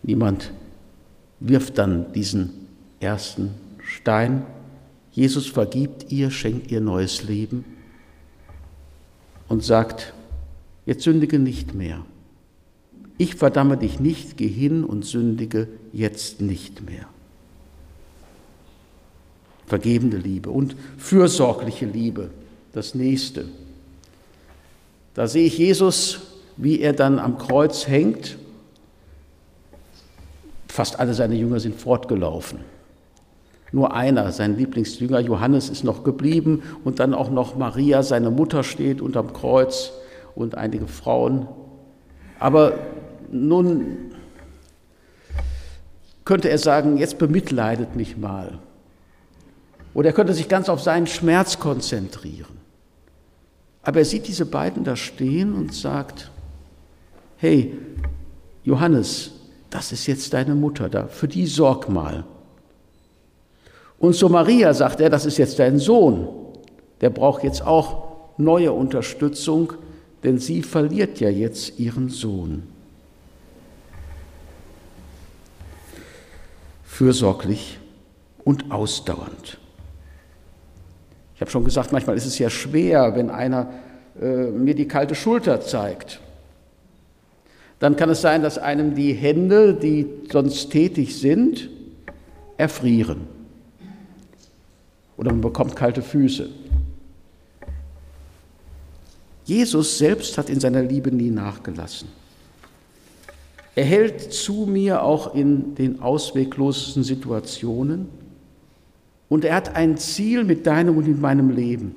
Niemand 0.04 0.52
wirft 1.40 1.78
dann 1.78 2.12
diesen 2.14 2.68
ersten 3.00 3.52
Stein. 3.84 4.46
Jesus 5.12 5.48
vergibt 5.48 6.12
ihr, 6.12 6.32
schenkt 6.32 6.72
ihr 6.72 6.82
neues 6.82 7.24
Leben 7.24 7.66
und 9.48 9.64
sagt, 9.64 10.14
jetzt 10.86 11.04
sündige 11.04 11.40
nicht 11.40 11.74
mehr. 11.74 12.06
Ich 13.18 13.36
verdamme 13.36 13.78
dich 13.78 14.00
nicht, 14.00 14.38
geh 14.38 14.48
hin 14.48 14.84
und 14.84 15.06
sündige 15.06 15.68
jetzt 15.94 16.42
nicht 16.42 16.82
mehr. 16.82 17.06
Vergebende 19.68 20.18
Liebe 20.18 20.50
und 20.50 20.76
fürsorgliche 20.98 21.86
Liebe, 21.86 22.30
das 22.74 22.96
nächste. 22.96 23.46
Da 25.14 25.28
sehe 25.28 25.46
ich 25.46 25.58
Jesus, 25.58 26.22
wie 26.58 26.80
er 26.80 26.94
dann 26.94 27.20
am 27.20 27.38
Kreuz 27.38 27.88
hängt. 27.88 28.38
Fast 30.68 31.00
alle 31.00 31.14
seine 31.14 31.36
Jünger 31.36 31.60
sind 31.60 31.80
fortgelaufen. 31.80 32.60
Nur 33.74 33.94
einer, 33.94 34.32
sein 34.32 34.58
Lieblingsjünger 34.58 35.20
Johannes, 35.20 35.70
ist 35.70 35.84
noch 35.84 36.04
geblieben 36.04 36.64
und 36.84 37.00
dann 37.00 37.14
auch 37.14 37.30
noch 37.30 37.56
Maria, 37.56 38.04
seine 38.04 38.30
Mutter, 38.30 38.64
steht 38.64 39.02
unterm 39.02 39.32
Kreuz 39.32 39.94
und 40.36 40.56
einige 40.56 40.88
Frauen. 40.88 41.48
Aber 42.40 42.74
nun 43.32 44.11
könnte 46.32 46.50
er 46.50 46.60
sagen, 46.60 46.96
jetzt 46.96 47.18
bemitleidet 47.18 47.98
mich 47.98 48.16
mal. 48.16 48.58
Oder 49.94 50.12
er 50.12 50.14
könnte 50.14 50.34
sich 50.34 50.48
ganz 50.48 50.70
auf 50.70 50.82
seinen 50.82 51.06
Schmerz 51.06 51.60
konzentrieren. 51.60 52.58
Aber 53.84 54.00
er 54.00 54.06
sieht 54.06 54.30
diese 54.30 54.46
beiden 54.46 54.86
da 54.86 54.96
stehen 54.96 55.54
und 55.54 55.74
sagt, 55.74 56.32
hey, 57.36 57.78
Johannes, 58.64 59.32
das 59.70 59.92
ist 59.92 60.08
jetzt 60.08 60.34
deine 60.34 60.56
Mutter 60.56 60.88
da, 60.88 61.08
für 61.08 61.28
die 61.28 61.46
sorg 61.46 61.90
mal. 61.90 62.24
Und 64.00 64.16
zu 64.16 64.30
Maria 64.30 64.74
sagt 64.74 65.02
er, 65.02 65.10
das 65.10 65.26
ist 65.26 65.38
jetzt 65.38 65.60
dein 65.60 65.80
Sohn. 65.80 66.30
Der 67.02 67.10
braucht 67.10 67.44
jetzt 67.44 67.62
auch 67.62 68.08
neue 68.38 68.72
Unterstützung, 68.72 69.74
denn 70.24 70.38
sie 70.38 70.64
verliert 70.64 71.20
ja 71.20 71.30
jetzt 71.30 71.78
ihren 71.78 72.08
Sohn. 72.08 72.71
Fürsorglich 77.02 77.80
und 78.44 78.70
ausdauernd. 78.70 79.58
Ich 81.34 81.42
habe 81.42 81.50
schon 81.50 81.64
gesagt, 81.64 81.92
manchmal 81.92 82.16
ist 82.16 82.28
es 82.28 82.38
ja 82.38 82.48
schwer, 82.52 83.16
wenn 83.16 83.32
einer 83.32 83.72
äh, 84.22 84.52
mir 84.52 84.76
die 84.76 84.88
kalte 84.88 85.16
Schulter 85.16 85.62
zeigt. 85.62 86.20
Dann 87.80 87.96
kann 87.96 88.12
es 88.12 88.22
sein, 88.22 88.44
dass 88.44 88.60
einem 88.60 88.94
die 88.94 89.14
Hände, 89.14 89.74
die 89.74 90.06
sonst 90.32 90.70
tätig 90.70 91.20
sind, 91.20 91.72
erfrieren 92.58 93.22
oder 95.18 95.32
man 95.32 95.42
bekommt 95.42 95.76
kalte 95.76 96.04
Füße. 96.04 96.52
Jesus 99.46 99.98
selbst 99.98 100.38
hat 100.38 100.52
in 100.52 100.60
seiner 100.60 100.84
Liebe 100.84 101.12
nie 101.12 101.32
nachgelassen. 101.32 102.21
Er 103.76 103.86
hält 103.86 104.34
zu 104.34 104.66
mir 104.68 105.04
auch 105.04 105.34
in 105.34 105.76
den 105.76 106.02
ausweglosesten 106.02 107.04
Situationen 107.04 108.10
und 109.30 109.46
er 109.46 109.56
hat 109.56 109.76
ein 109.76 109.98
Ziel 109.98 110.44
mit 110.44 110.68
deinem 110.68 110.98
und 110.98 111.08
in 111.08 111.22
meinem 111.22 111.50
Leben. 111.50 111.96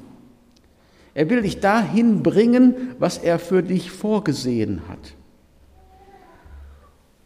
Er 1.14 1.28
will 1.30 1.42
dich 1.42 1.60
dahin 1.60 2.22
bringen, 2.22 2.74
was 2.98 3.18
er 3.18 3.38
für 3.38 3.62
dich 3.62 3.90
vorgesehen 3.90 4.82
hat. 4.88 5.14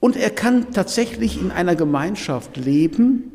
Und 0.00 0.16
er 0.16 0.30
kann 0.30 0.72
tatsächlich 0.72 1.40
in 1.40 1.50
einer 1.50 1.74
Gemeinschaft 1.74 2.56
leben, 2.56 3.32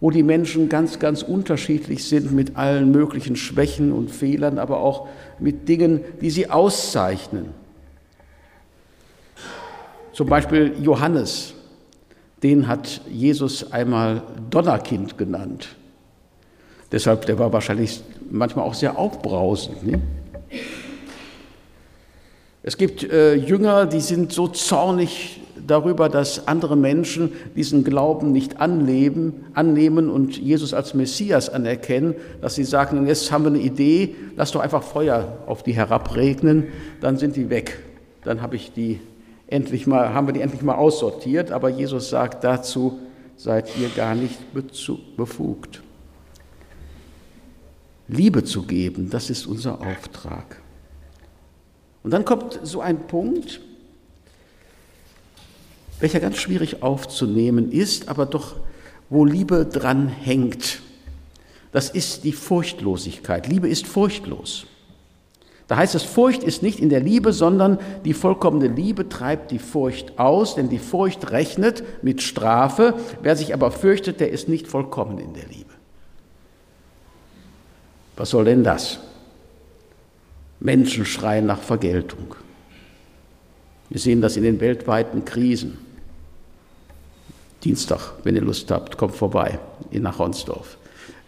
wo 0.00 0.10
die 0.10 0.22
Menschen 0.22 0.68
ganz, 0.68 0.98
ganz 0.98 1.22
unterschiedlich 1.22 2.04
sind 2.04 2.32
mit 2.32 2.56
allen 2.56 2.90
möglichen 2.90 3.36
Schwächen 3.36 3.92
und 3.92 4.10
Fehlern, 4.10 4.58
aber 4.58 4.78
auch 4.78 5.08
mit 5.38 5.68
Dingen, 5.68 6.00
die 6.22 6.30
sie 6.30 6.48
auszeichnen. 6.48 7.50
Zum 10.20 10.28
Beispiel 10.28 10.74
Johannes, 10.82 11.54
den 12.42 12.68
hat 12.68 13.00
Jesus 13.10 13.72
einmal 13.72 14.22
Donnerkind 14.50 15.16
genannt. 15.16 15.76
Deshalb, 16.92 17.24
der 17.24 17.38
war 17.38 17.54
wahrscheinlich 17.54 18.02
manchmal 18.30 18.66
auch 18.66 18.74
sehr 18.74 18.98
aufbrausend. 18.98 19.82
Ne? 19.82 19.98
Es 22.62 22.76
gibt 22.76 23.02
äh, 23.02 23.34
Jünger, 23.34 23.86
die 23.86 24.00
sind 24.00 24.30
so 24.30 24.46
zornig 24.48 25.40
darüber, 25.66 26.10
dass 26.10 26.46
andere 26.46 26.76
Menschen 26.76 27.32
diesen 27.56 27.82
Glauben 27.82 28.30
nicht 28.30 28.60
anleben, 28.60 29.46
annehmen 29.54 30.10
und 30.10 30.36
Jesus 30.36 30.74
als 30.74 30.92
Messias 30.92 31.48
anerkennen, 31.48 32.14
dass 32.42 32.56
sie 32.56 32.64
sagen, 32.64 33.06
jetzt 33.06 33.32
haben 33.32 33.44
wir 33.44 33.52
eine 33.52 33.60
Idee, 33.60 34.16
lass 34.36 34.52
doch 34.52 34.60
einfach 34.60 34.82
Feuer 34.82 35.38
auf 35.46 35.62
die 35.62 35.72
herabregnen, 35.72 36.64
dann 37.00 37.16
sind 37.16 37.36
die 37.36 37.48
weg. 37.48 37.78
Dann 38.22 38.42
habe 38.42 38.56
ich 38.56 38.70
die 38.74 39.00
endlich 39.50 39.86
mal, 39.86 40.14
haben 40.14 40.26
wir 40.26 40.32
die 40.32 40.40
endlich 40.40 40.62
mal 40.62 40.76
aussortiert, 40.76 41.50
aber 41.50 41.68
Jesus 41.68 42.10
sagt 42.10 42.44
dazu, 42.44 42.98
seid 43.36 43.76
ihr 43.78 43.88
gar 43.88 44.14
nicht 44.14 44.38
befugt. 45.16 45.82
Liebe 48.08 48.44
zu 48.44 48.62
geben, 48.62 49.10
das 49.10 49.30
ist 49.30 49.46
unser 49.46 49.80
Auftrag. 49.80 50.60
Und 52.02 52.12
dann 52.12 52.24
kommt 52.24 52.60
so 52.62 52.80
ein 52.80 53.06
Punkt, 53.06 53.60
welcher 56.00 56.20
ganz 56.20 56.38
schwierig 56.38 56.82
aufzunehmen 56.82 57.70
ist, 57.70 58.08
aber 58.08 58.26
doch 58.26 58.56
wo 59.10 59.24
Liebe 59.24 59.66
dran 59.66 60.08
hängt. 60.08 60.80
Das 61.72 61.90
ist 61.90 62.24
die 62.24 62.32
Furchtlosigkeit. 62.32 63.46
Liebe 63.46 63.68
ist 63.68 63.86
furchtlos. 63.86 64.66
Da 65.70 65.76
heißt 65.76 65.94
es, 65.94 66.02
Furcht 66.02 66.42
ist 66.42 66.64
nicht 66.64 66.80
in 66.80 66.88
der 66.88 66.98
Liebe, 66.98 67.32
sondern 67.32 67.78
die 68.04 68.12
vollkommene 68.12 68.66
Liebe 68.66 69.08
treibt 69.08 69.52
die 69.52 69.60
Furcht 69.60 70.18
aus, 70.18 70.56
denn 70.56 70.68
die 70.68 70.80
Furcht 70.80 71.30
rechnet 71.30 71.84
mit 72.02 72.22
Strafe. 72.22 72.94
Wer 73.22 73.36
sich 73.36 73.54
aber 73.54 73.70
fürchtet, 73.70 74.18
der 74.18 74.32
ist 74.32 74.48
nicht 74.48 74.66
vollkommen 74.66 75.18
in 75.18 75.32
der 75.32 75.46
Liebe. 75.46 75.70
Was 78.16 78.30
soll 78.30 78.46
denn 78.46 78.64
das? 78.64 78.98
Menschen 80.58 81.04
schreien 81.04 81.46
nach 81.46 81.60
Vergeltung. 81.60 82.34
Wir 83.90 84.00
sehen 84.00 84.20
das 84.20 84.36
in 84.36 84.42
den 84.42 84.58
weltweiten 84.58 85.24
Krisen. 85.24 85.78
Dienstag, 87.62 88.14
wenn 88.24 88.34
ihr 88.34 88.42
Lust 88.42 88.72
habt, 88.72 88.98
kommt 88.98 89.14
vorbei 89.14 89.60
in 89.92 90.02
nach 90.02 90.18
Ronsdorf. 90.18 90.78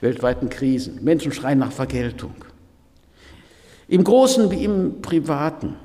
Weltweiten 0.01 0.49
Krisen. 0.49 0.99
Menschen 1.05 1.31
schreien 1.31 1.61
nach 1.61 1.71
Vergeltung. 1.71 2.35
Im 3.93 4.05
Großen 4.05 4.51
wie 4.51 4.65
im 4.65 5.03
Privaten. 5.03 5.77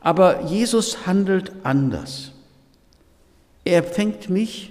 Aber 0.00 0.42
Jesus 0.42 1.04
handelt 1.04 1.50
anders. 1.64 2.30
Er 3.64 3.82
fängt 3.82 4.30
mich 4.30 4.70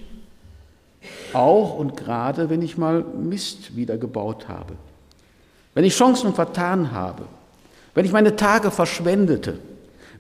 auch 1.34 1.76
und 1.78 1.98
gerade, 1.98 2.50
wenn 2.50 2.62
ich 2.62 2.78
mal 2.78 3.04
Mist 3.04 3.76
wieder 3.76 3.98
gebaut 3.98 4.48
habe, 4.48 4.76
wenn 5.74 5.84
ich 5.84 5.94
Chancen 5.94 6.34
vertan 6.34 6.94
habe, 6.94 7.24
wenn 7.96 8.06
ich 8.06 8.14
meine 8.14 8.38
Tage 8.38 8.72
verschwendete, 8.72 9.60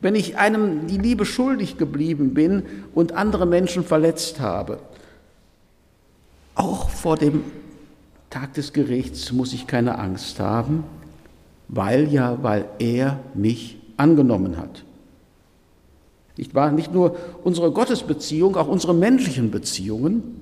wenn 0.02 0.14
ich 0.14 0.38
einem 0.38 0.88
die 0.88 0.98
Liebe 0.98 1.26
schuldig 1.26 1.78
geblieben 1.78 2.34
bin 2.34 2.64
und 2.94 3.14
andere 3.14 3.46
Menschen 3.46 3.86
verletzt 3.86 4.42
habe. 4.42 4.80
Auch 6.56 6.90
vor 6.90 7.16
dem 7.16 7.46
Tag 8.30 8.56
des 8.56 8.74
Gerichts 8.74 9.32
muss 9.32 9.54
ich 9.54 9.66
keine 9.66 9.98
Angst 9.98 10.42
haben, 10.42 10.84
weil 11.72 12.12
ja, 12.14 12.38
weil 12.44 12.66
er 12.80 13.20
mich 13.34 13.78
angenommen 13.98 14.58
hat. 14.58 14.84
Nicht 16.38 16.54
wahr? 16.54 16.72
Nicht 16.72 16.94
nur 16.94 17.16
unsere 17.44 17.72
Gottesbeziehung, 17.72 18.56
auch 18.58 18.68
unsere 18.68 18.94
menschlichen 18.94 19.52
Beziehungen 19.52 20.42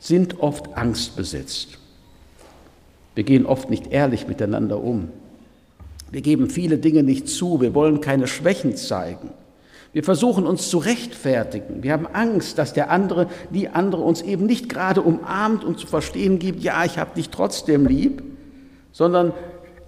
sind 0.00 0.40
oft 0.40 0.76
angstbesetzt. 0.76 1.78
Wir 3.14 3.24
gehen 3.24 3.46
oft 3.46 3.70
nicht 3.70 3.92
ehrlich 3.92 4.26
miteinander 4.26 4.82
um. 4.82 5.08
Wir 6.10 6.22
geben 6.22 6.48
viele 6.48 6.78
Dinge 6.78 7.02
nicht 7.02 7.28
zu. 7.28 7.60
Wir 7.60 7.74
wollen 7.74 8.00
keine 8.00 8.26
Schwächen 8.26 8.76
zeigen. 8.76 9.30
Wir 9.92 10.02
versuchen 10.02 10.46
uns 10.46 10.70
zu 10.70 10.78
rechtfertigen. 10.78 11.82
Wir 11.82 11.92
haben 11.92 12.06
Angst, 12.06 12.58
dass 12.58 12.72
der 12.72 12.90
andere, 12.90 13.28
die 13.50 13.68
andere 13.68 14.02
uns 14.02 14.22
eben 14.22 14.46
nicht 14.46 14.68
gerade 14.68 15.02
umarmt 15.02 15.62
und 15.62 15.78
zu 15.78 15.86
verstehen 15.86 16.38
gibt, 16.38 16.62
ja, 16.62 16.84
ich 16.84 16.98
habe 16.98 17.14
dich 17.14 17.30
trotzdem 17.30 17.86
lieb, 17.86 18.22
sondern 18.92 19.32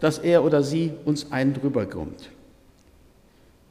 dass 0.00 0.18
er 0.18 0.44
oder 0.44 0.62
sie 0.62 0.92
uns 1.04 1.32
einen 1.32 1.54
drüber 1.54 1.86
kommt. 1.86 2.30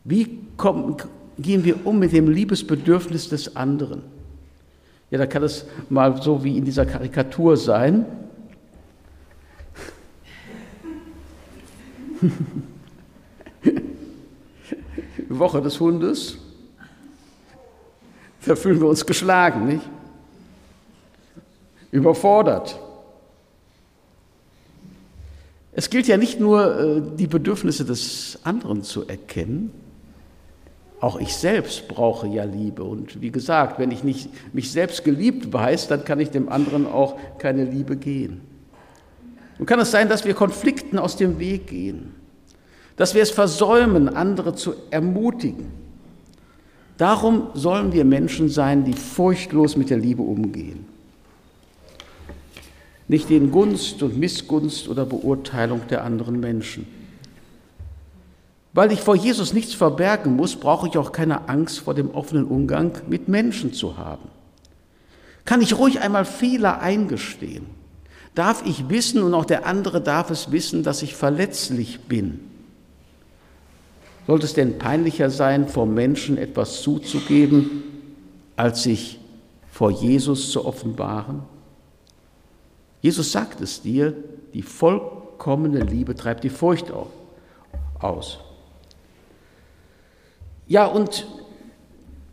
Wie 0.04 0.40
kommen, 0.58 0.98
gehen 1.38 1.64
wir 1.64 1.86
um 1.86 2.00
mit 2.00 2.12
dem 2.14 2.30
Liebesbedürfnis 2.30 3.30
des 3.30 3.56
anderen? 3.56 4.02
Ja, 5.12 5.20
da 5.20 5.28
kann 5.28 5.44
es 5.44 5.66
mal 5.90 6.22
so 6.22 6.44
wie 6.44 6.58
in 6.58 6.66
dieser 6.66 6.86
Karikatur 6.86 7.58
sein. 7.58 8.06
Woche 15.30 15.62
des 15.62 15.80
Hundes, 15.80 16.38
da 18.46 18.56
fühlen 18.56 18.80
wir 18.80 18.88
uns 18.88 19.06
geschlagen, 19.06 19.68
nicht? 19.68 19.90
Überfordert. 21.92 22.80
Es 25.76 25.90
gilt 25.90 26.08
ja 26.08 26.18
nicht 26.18 26.40
nur, 26.40 26.80
äh, 26.80 27.02
die 27.18 27.28
Bedürfnisse 27.28 27.84
des 27.84 28.40
anderen 28.44 28.84
zu 28.84 29.08
erkennen, 29.08 29.72
auch 31.02 31.20
ich 31.20 31.36
selbst 31.36 31.88
brauche 31.90 32.28
ja 32.28 32.46
Liebe. 32.46 32.84
Und 32.84 33.22
wie 33.22 33.30
gesagt, 33.30 33.78
wenn 33.78 33.92
ich 33.92 34.04
nicht 34.04 34.30
mich 34.54 34.72
selbst 34.72 35.04
geliebt 35.04 35.52
weiß, 35.52 35.90
dann 35.90 36.06
kann 36.06 36.20
ich 36.20 36.32
dem 36.32 36.50
anderen 36.50 36.88
auch 36.88 37.18
keine 37.38 37.66
Liebe 37.66 37.98
gehen. 37.98 38.42
Nun 39.58 39.66
kann 39.66 39.80
es 39.80 39.92
sein, 39.92 40.10
dass 40.10 40.26
wir 40.26 40.34
Konflikten 40.34 40.98
aus 40.98 41.18
dem 41.18 41.40
Weg 41.40 41.68
gehen, 41.68 42.16
dass 42.96 43.14
wir 43.14 43.22
es 43.22 43.32
versäumen, 43.32 44.10
andere 44.10 44.56
zu 44.56 44.74
ermutigen. 44.90 45.68
Darum 46.98 47.48
sollen 47.54 47.92
wir 47.92 48.06
Menschen 48.06 48.48
sein, 48.48 48.86
die 48.86 48.94
furchtlos 48.94 49.76
mit 49.76 49.90
der 49.90 49.98
Liebe 49.98 50.22
umgehen. 50.22 50.95
Nicht 53.08 53.30
in 53.30 53.52
Gunst 53.52 54.02
und 54.02 54.18
Missgunst 54.18 54.88
oder 54.88 55.06
Beurteilung 55.06 55.82
der 55.90 56.04
anderen 56.04 56.40
Menschen. 56.40 56.88
Weil 58.74 58.92
ich 58.92 59.02
vor 59.02 59.16
Jesus 59.16 59.54
nichts 59.54 59.74
verbergen 59.74 60.36
muss, 60.36 60.56
brauche 60.56 60.88
ich 60.88 60.98
auch 60.98 61.12
keine 61.12 61.48
Angst 61.48 61.80
vor 61.80 61.94
dem 61.94 62.12
offenen 62.12 62.46
Umgang 62.46 62.94
mit 63.08 63.28
Menschen 63.28 63.74
zu 63.74 63.98
haben. 63.98 64.28
Kann 65.46 65.62
ich 65.62 65.78
ruhig 65.78 66.02
einmal 66.02 66.26
Fehler 66.26 66.82
eingestehen? 66.82 67.68
darf 68.36 68.64
ich 68.66 68.90
wissen 68.90 69.24
und 69.24 69.34
auch 69.34 69.46
der 69.46 69.66
andere 69.66 70.02
darf 70.02 70.30
es 70.30 70.52
wissen, 70.52 70.84
dass 70.84 71.02
ich 71.02 71.16
verletzlich 71.16 72.02
bin. 72.02 72.42
Sollte 74.28 74.46
es 74.46 74.54
denn 74.54 74.78
peinlicher 74.78 75.30
sein, 75.30 75.68
vor 75.68 75.86
Menschen 75.86 76.38
etwas 76.38 76.82
zuzugeben, 76.82 77.84
als 78.56 78.84
sich 78.84 79.20
vor 79.72 79.92
Jesus 79.92 80.52
zu 80.52 80.66
offenbaren? 80.66 81.44
Jesus 83.06 83.32
sagt 83.32 83.62
es 83.62 83.84
dir, 83.84 84.16
die 84.56 84.64
vollkommene 84.64 85.82
Liebe 85.82 86.16
treibt 86.16 86.44
die 86.44 86.50
Furcht 86.50 86.92
aus. 88.00 88.40
Ja, 90.66 90.88
und 90.88 91.28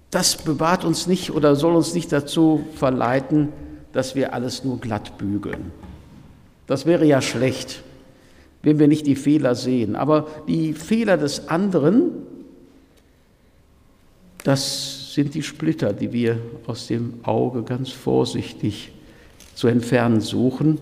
das 0.09 0.39
bewahrt 0.39 0.87
uns 0.87 1.07
nicht 1.07 1.31
oder 1.31 1.57
soll 1.57 1.77
uns 1.77 1.93
nicht 1.93 2.11
dazu 2.11 2.65
verleiten, 2.75 3.51
dass 3.93 4.15
wir 4.15 4.33
alles 4.33 4.65
nur 4.65 4.81
glatt 4.81 5.19
bügeln. 5.19 5.73
Das 6.67 6.87
wäre 6.87 7.05
ja 7.05 7.21
schlecht, 7.21 7.83
wenn 8.63 8.79
wir 8.79 8.89
nicht 8.89 9.07
die 9.07 9.17
Fehler 9.17 9.55
sehen. 9.55 9.95
Aber 9.95 10.27
die 10.49 10.73
Fehler 10.73 11.19
des 11.19 11.49
anderen, 11.49 12.13
das 14.43 15.13
sind 15.13 15.35
die 15.35 15.43
Splitter, 15.43 15.93
die 15.93 16.15
wir 16.15 16.39
aus 16.67 16.87
dem 16.87 17.23
Auge 17.25 17.63
ganz 17.63 17.91
vorsichtig 17.91 18.91
zu 19.55 19.69
entfernen 19.69 20.21
suchen, 20.21 20.79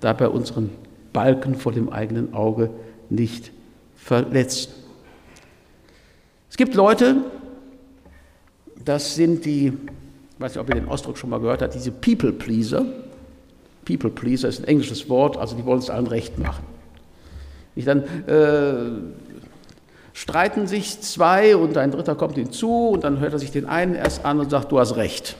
dabei 0.00 0.28
unseren 0.28 0.70
Balken 1.12 1.54
vor 1.54 1.72
dem 1.72 1.90
eigenen 1.90 2.34
Auge 2.34 2.70
nicht 3.08 3.52
verletzen. 3.96 4.72
Es 6.48 6.56
gibt 6.56 6.74
Leute, 6.74 7.16
das 8.84 9.14
sind 9.14 9.44
die, 9.44 9.66
ich 9.66 10.40
weiß 10.40 10.54
nicht, 10.54 10.60
ob 10.60 10.68
ihr 10.68 10.74
den 10.74 10.88
Ausdruck 10.88 11.18
schon 11.18 11.30
mal 11.30 11.40
gehört 11.40 11.62
habt, 11.62 11.74
diese 11.74 11.90
People-Pleaser. 11.90 12.84
People 13.84 14.10
Pleaser 14.10 14.48
ist 14.48 14.60
ein 14.60 14.68
englisches 14.68 15.08
Wort, 15.08 15.36
also 15.36 15.56
die 15.56 15.64
wollen 15.64 15.80
es 15.80 15.90
allen 15.90 16.06
recht 16.06 16.38
machen. 16.38 16.64
Ich 17.74 17.84
dann 17.84 18.02
äh, 18.26 19.00
streiten 20.12 20.66
sich 20.66 21.00
zwei 21.00 21.56
und 21.56 21.76
ein 21.76 21.90
dritter 21.90 22.14
kommt 22.14 22.36
hinzu 22.36 22.88
und 22.88 23.04
dann 23.04 23.20
hört 23.20 23.32
er 23.32 23.38
sich 23.38 23.50
den 23.50 23.66
einen 23.66 23.94
erst 23.94 24.24
an 24.24 24.38
und 24.40 24.50
sagt, 24.50 24.72
du 24.72 24.78
hast 24.78 24.96
recht. 24.96 25.36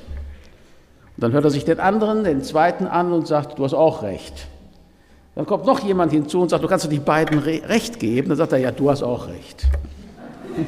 Dann 1.20 1.32
hört 1.32 1.44
er 1.44 1.50
sich 1.50 1.66
den 1.66 1.78
anderen, 1.78 2.24
den 2.24 2.42
zweiten 2.42 2.86
an 2.86 3.12
und 3.12 3.26
sagt, 3.26 3.58
du 3.58 3.64
hast 3.64 3.74
auch 3.74 4.02
recht. 4.02 4.48
Dann 5.34 5.46
kommt 5.46 5.66
noch 5.66 5.80
jemand 5.80 6.12
hinzu 6.12 6.40
und 6.40 6.48
sagt, 6.48 6.64
du 6.64 6.68
kannst 6.68 6.86
doch 6.86 6.90
die 6.90 6.98
beiden 6.98 7.38
recht 7.38 8.00
geben. 8.00 8.28
Dann 8.28 8.38
sagt 8.38 8.52
er, 8.52 8.58
ja, 8.58 8.72
du 8.72 8.90
hast 8.90 9.02
auch 9.02 9.28
recht. 9.28 9.66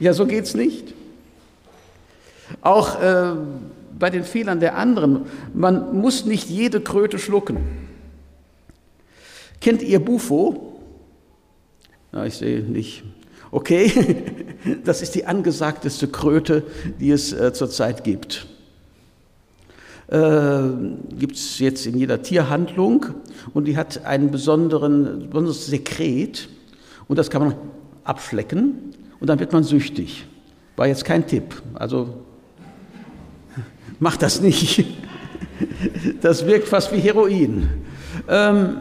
ja, 0.00 0.12
so 0.12 0.26
geht 0.26 0.44
es 0.44 0.54
nicht. 0.54 0.94
Auch 2.60 3.00
äh, 3.00 3.32
bei 3.98 4.10
den 4.10 4.24
Fehlern 4.24 4.60
der 4.60 4.76
anderen. 4.76 5.22
Man 5.54 5.98
muss 5.98 6.26
nicht 6.26 6.48
jede 6.48 6.80
Kröte 6.80 7.18
schlucken. 7.18 7.88
Kennt 9.60 9.82
ihr 9.82 9.98
Bufo? 9.98 10.78
Na, 12.12 12.26
ich 12.26 12.34
sehe 12.34 12.60
nicht. 12.60 13.02
Okay, 13.54 14.16
das 14.84 15.00
ist 15.00 15.14
die 15.14 15.26
angesagteste 15.26 16.08
Kröte, 16.08 16.64
die 16.98 17.12
es 17.12 17.32
äh, 17.32 17.52
zurzeit 17.52 18.02
gibt. 18.02 18.48
Äh, 20.08 20.60
gibt 21.16 21.36
es 21.36 21.60
jetzt 21.60 21.86
in 21.86 21.96
jeder 21.96 22.20
Tierhandlung 22.20 23.06
und 23.54 23.66
die 23.66 23.76
hat 23.76 24.00
besonderen, 24.32 25.28
besonderes 25.28 25.66
Sekret 25.66 26.48
und 27.06 27.16
das 27.16 27.30
kann 27.30 27.42
man 27.42 27.54
abschlecken 28.02 28.92
und 29.20 29.28
dann 29.28 29.38
wird 29.38 29.52
man 29.52 29.62
süchtig. 29.62 30.26
War 30.74 30.88
jetzt 30.88 31.04
kein 31.04 31.24
Tipp. 31.24 31.62
Also 31.74 32.24
Mach 34.00 34.16
das 34.16 34.40
nicht. 34.40 34.84
Das 36.20 36.44
wirkt 36.46 36.66
fast 36.66 36.92
wie 36.92 36.98
Heroin. 36.98 37.68
Ähm, 38.28 38.78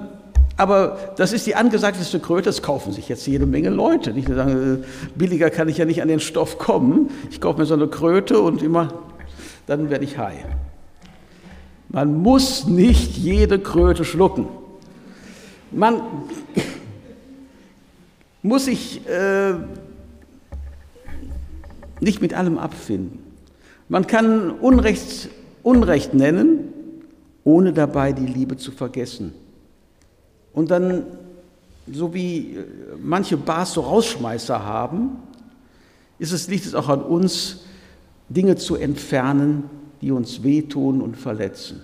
aber 0.58 1.14
das 1.18 1.34
ist 1.34 1.48
die 1.48 1.56
angesagteste 1.56 2.20
Kröte, 2.20 2.44
das 2.44 2.62
kaufen 2.62 2.94
sich 2.94 3.10
jetzt 3.10 3.26
jede 3.26 3.46
Menge 3.46 3.70
Leute. 3.70 4.14
Nicht 4.14 4.28
sagen, 4.28 4.84
äh, 4.84 4.86
billiger 5.16 5.50
kann 5.50 5.68
ich 5.68 5.78
ja 5.78 5.86
nicht 5.86 6.02
an 6.02 6.08
den 6.08 6.20
Stoff 6.20 6.58
kommen. 6.58 7.10
Ich 7.32 7.42
kaufe 7.42 7.60
mir 7.60 7.66
so 7.66 7.74
eine 7.74 7.88
Kröte 7.88 8.40
und 8.40 8.62
immer, 8.62 8.94
dann 9.66 9.90
werde 9.90 10.06
ich 10.06 10.18
high. 10.18 10.46
Man 11.90 12.22
muss 12.22 12.66
nicht 12.66 13.18
jede 13.18 13.60
Kröte 13.60 14.06
schlucken. 14.06 14.48
Man 15.72 16.02
muss 18.44 18.66
sich 18.66 19.08
äh, 19.08 19.54
nicht 22.00 22.22
mit 22.22 22.34
allem 22.34 22.58
abfinden. 22.58 23.20
Man 23.90 24.08
kann 24.08 24.52
Unrecht 24.52 25.30
Unrecht 25.64 26.14
nennen, 26.14 26.74
ohne 27.46 27.72
dabei 27.72 28.12
die 28.12 28.26
Liebe 28.26 28.58
zu 28.58 28.72
vergessen. 28.72 29.34
Und 30.54 30.72
dann, 30.72 31.04
so 31.92 32.14
wie 32.14 32.58
manche 33.02 33.38
Bars 33.38 33.74
so 33.74 33.82
Rausschmeißer 33.82 34.64
haben, 34.64 35.18
ist 36.20 36.32
es, 36.32 36.48
liegt 36.48 36.66
es 36.66 36.76
auch 36.76 36.90
an 36.90 37.02
uns, 37.02 37.62
Dinge 38.30 38.56
zu 38.56 38.76
entfernen, 38.76 39.70
die 40.02 40.12
uns 40.12 40.44
wehtun 40.44 41.02
und 41.02 41.18
verletzen. 41.18 41.82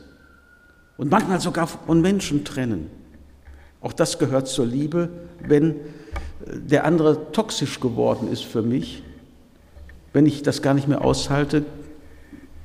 Und 0.97 1.11
manchmal 1.11 1.39
sogar 1.39 1.67
von 1.67 2.01
Menschen 2.01 2.45
trennen. 2.45 2.89
Auch 3.81 3.93
das 3.93 4.19
gehört 4.19 4.47
zur 4.47 4.65
Liebe, 4.65 5.09
wenn 5.47 5.75
der 6.45 6.85
andere 6.85 7.31
toxisch 7.31 7.79
geworden 7.79 8.31
ist 8.31 8.43
für 8.43 8.61
mich, 8.61 9.03
wenn 10.13 10.25
ich 10.25 10.43
das 10.43 10.61
gar 10.61 10.73
nicht 10.73 10.87
mehr 10.87 11.03
aushalte. 11.03 11.65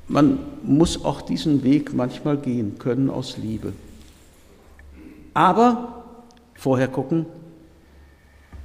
Man 0.09 0.39
muss 0.63 1.05
auch 1.05 1.23
diesen 1.23 1.63
Weg 1.63 1.95
manchmal 1.95 2.37
gehen 2.37 2.79
können 2.79 3.11
aus 3.11 3.37
Liebe. 3.37 3.73
Aber 5.35 6.05
vorher 6.55 6.89
gucken, 6.89 7.27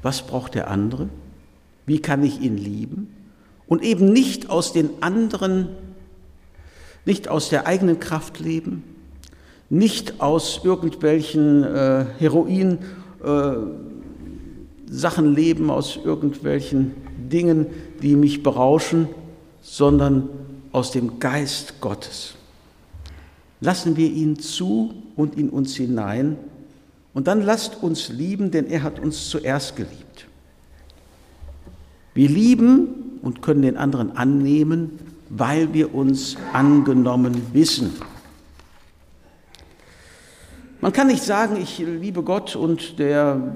was 0.02 0.22
braucht 0.22 0.56
der 0.56 0.70
andere? 0.70 1.10
Wie 1.86 2.00
kann 2.00 2.24
ich 2.24 2.40
ihn 2.40 2.58
lieben? 2.58 3.14
Und 3.68 3.84
eben 3.84 4.14
nicht 4.14 4.50
aus 4.50 4.72
den 4.72 4.90
anderen, 5.02 5.70
nicht 7.06 7.28
aus 7.28 7.50
der 7.50 7.68
eigenen 7.68 8.00
Kraft 8.00 8.40
leben, 8.40 8.84
nicht 9.70 10.22
aus 10.22 10.62
irgendwelchen 10.64 11.64
äh, 11.64 12.06
Heroin 12.18 12.80
äh, 13.24 13.52
Sachen 14.88 15.36
leben, 15.36 15.70
aus 15.70 16.00
irgendwelchen 16.04 16.96
Dingen, 17.32 17.68
die 18.02 18.16
mich 18.16 18.42
berauschen, 18.42 19.08
sondern 19.62 20.30
aus 20.72 20.92
dem 20.92 21.20
Geist 21.20 21.80
Gottes. 21.82 22.36
Lassen 23.62 23.98
wir 23.98 24.10
ihn 24.10 24.40
zu 24.40 24.94
und 25.16 25.38
in 25.38 25.50
uns 25.50 25.76
hinein 25.76 26.38
und 27.20 27.28
dann 27.28 27.42
lasst 27.42 27.84
uns 27.84 28.08
lieben, 28.08 28.50
denn 28.50 28.68
er 28.68 28.82
hat 28.82 28.98
uns 28.98 29.28
zuerst 29.28 29.76
geliebt. 29.76 30.26
Wir 32.14 32.30
lieben 32.30 33.20
und 33.22 33.42
können 33.42 33.62
den 33.62 33.76
anderen 33.76 34.16
annehmen, 34.16 34.98
weil 35.28 35.74
wir 35.74 35.94
uns 35.94 36.38
angenommen 36.54 37.48
wissen. 37.52 37.92
Man 40.80 40.94
kann 40.94 41.08
nicht 41.08 41.22
sagen, 41.22 41.58
ich 41.62 41.80
liebe 41.80 42.24
Gott 42.24 42.56
und 42.56 43.00
der 43.00 43.54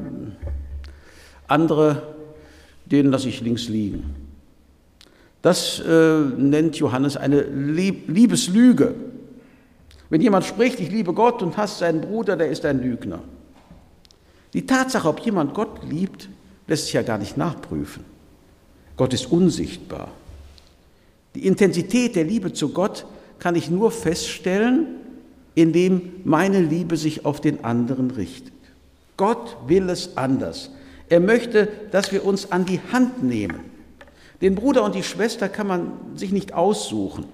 andere, 1.47 2.15
den 2.85 3.11
lasse 3.11 3.29
ich 3.29 3.39
links 3.39 3.69
liegen. 3.69 4.13
Das 5.41 5.79
äh, 5.79 6.19
nennt 6.19 6.75
Johannes 6.75 7.15
eine 7.15 7.43
Liebeslüge. 7.43 8.93
Wenn 10.09 10.19
jemand 10.19 10.43
spricht, 10.43 10.81
ich 10.81 10.91
liebe 10.91 11.13
Gott 11.13 11.41
und 11.41 11.55
hasst 11.55 11.79
seinen 11.79 12.01
Bruder, 12.01 12.35
der 12.35 12.49
ist 12.49 12.65
ein 12.65 12.83
Lügner. 12.83 13.21
Die 14.53 14.65
Tatsache, 14.65 15.07
ob 15.07 15.19
jemand 15.19 15.53
Gott 15.53 15.83
liebt, 15.83 16.29
lässt 16.67 16.85
sich 16.85 16.93
ja 16.93 17.01
gar 17.01 17.17
nicht 17.17 17.37
nachprüfen. 17.37 18.05
Gott 18.95 19.13
ist 19.13 19.31
unsichtbar. 19.31 20.09
Die 21.35 21.45
Intensität 21.47 22.15
der 22.15 22.23
Liebe 22.23 22.53
zu 22.53 22.69
Gott 22.69 23.05
kann 23.39 23.55
ich 23.55 23.69
nur 23.69 23.91
feststellen, 23.91 24.87
indem 25.55 26.13
meine 26.23 26.61
Liebe 26.61 26.97
sich 26.97 27.25
auf 27.25 27.41
den 27.41 27.63
anderen 27.65 28.11
richtet. 28.11 28.53
Gott 29.17 29.57
will 29.67 29.89
es 29.89 30.17
anders. 30.17 30.71
Er 31.09 31.19
möchte, 31.19 31.67
dass 31.91 32.11
wir 32.11 32.25
uns 32.25 32.51
an 32.51 32.65
die 32.65 32.79
Hand 32.91 33.23
nehmen. 33.23 33.59
Den 34.41 34.55
Bruder 34.55 34.83
und 34.83 34.95
die 34.95 35.03
Schwester 35.03 35.49
kann 35.49 35.67
man 35.67 35.91
sich 36.15 36.31
nicht 36.31 36.53
aussuchen. 36.53 37.25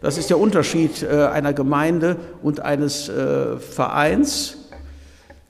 Das 0.00 0.18
ist 0.18 0.30
der 0.30 0.38
Unterschied 0.38 1.02
äh, 1.02 1.26
einer 1.26 1.52
Gemeinde 1.52 2.16
und 2.42 2.60
eines 2.60 3.08
äh, 3.08 3.58
Vereins. 3.58 4.56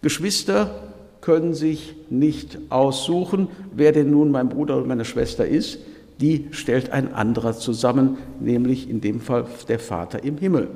Geschwister 0.03 0.83
können 1.21 1.55
sich 1.55 1.95
nicht 2.11 2.59
aussuchen, 2.69 3.49
wer 3.75 3.93
denn 3.93 4.11
nun 4.11 4.31
mein 4.31 4.49
Bruder 4.49 4.77
oder 4.77 4.87
meine 4.87 5.05
Schwester 5.05 5.47
ist. 5.47 5.79
Die 6.21 6.49
stellt 6.51 6.93
ein 6.93 7.15
anderer 7.15 7.55
zusammen, 7.55 8.19
nämlich 8.41 8.91
in 8.91 9.01
dem 9.01 9.21
Fall 9.21 9.47
der 9.69 9.79
Vater 9.79 10.23
im 10.23 10.37
Himmel. 10.37 10.69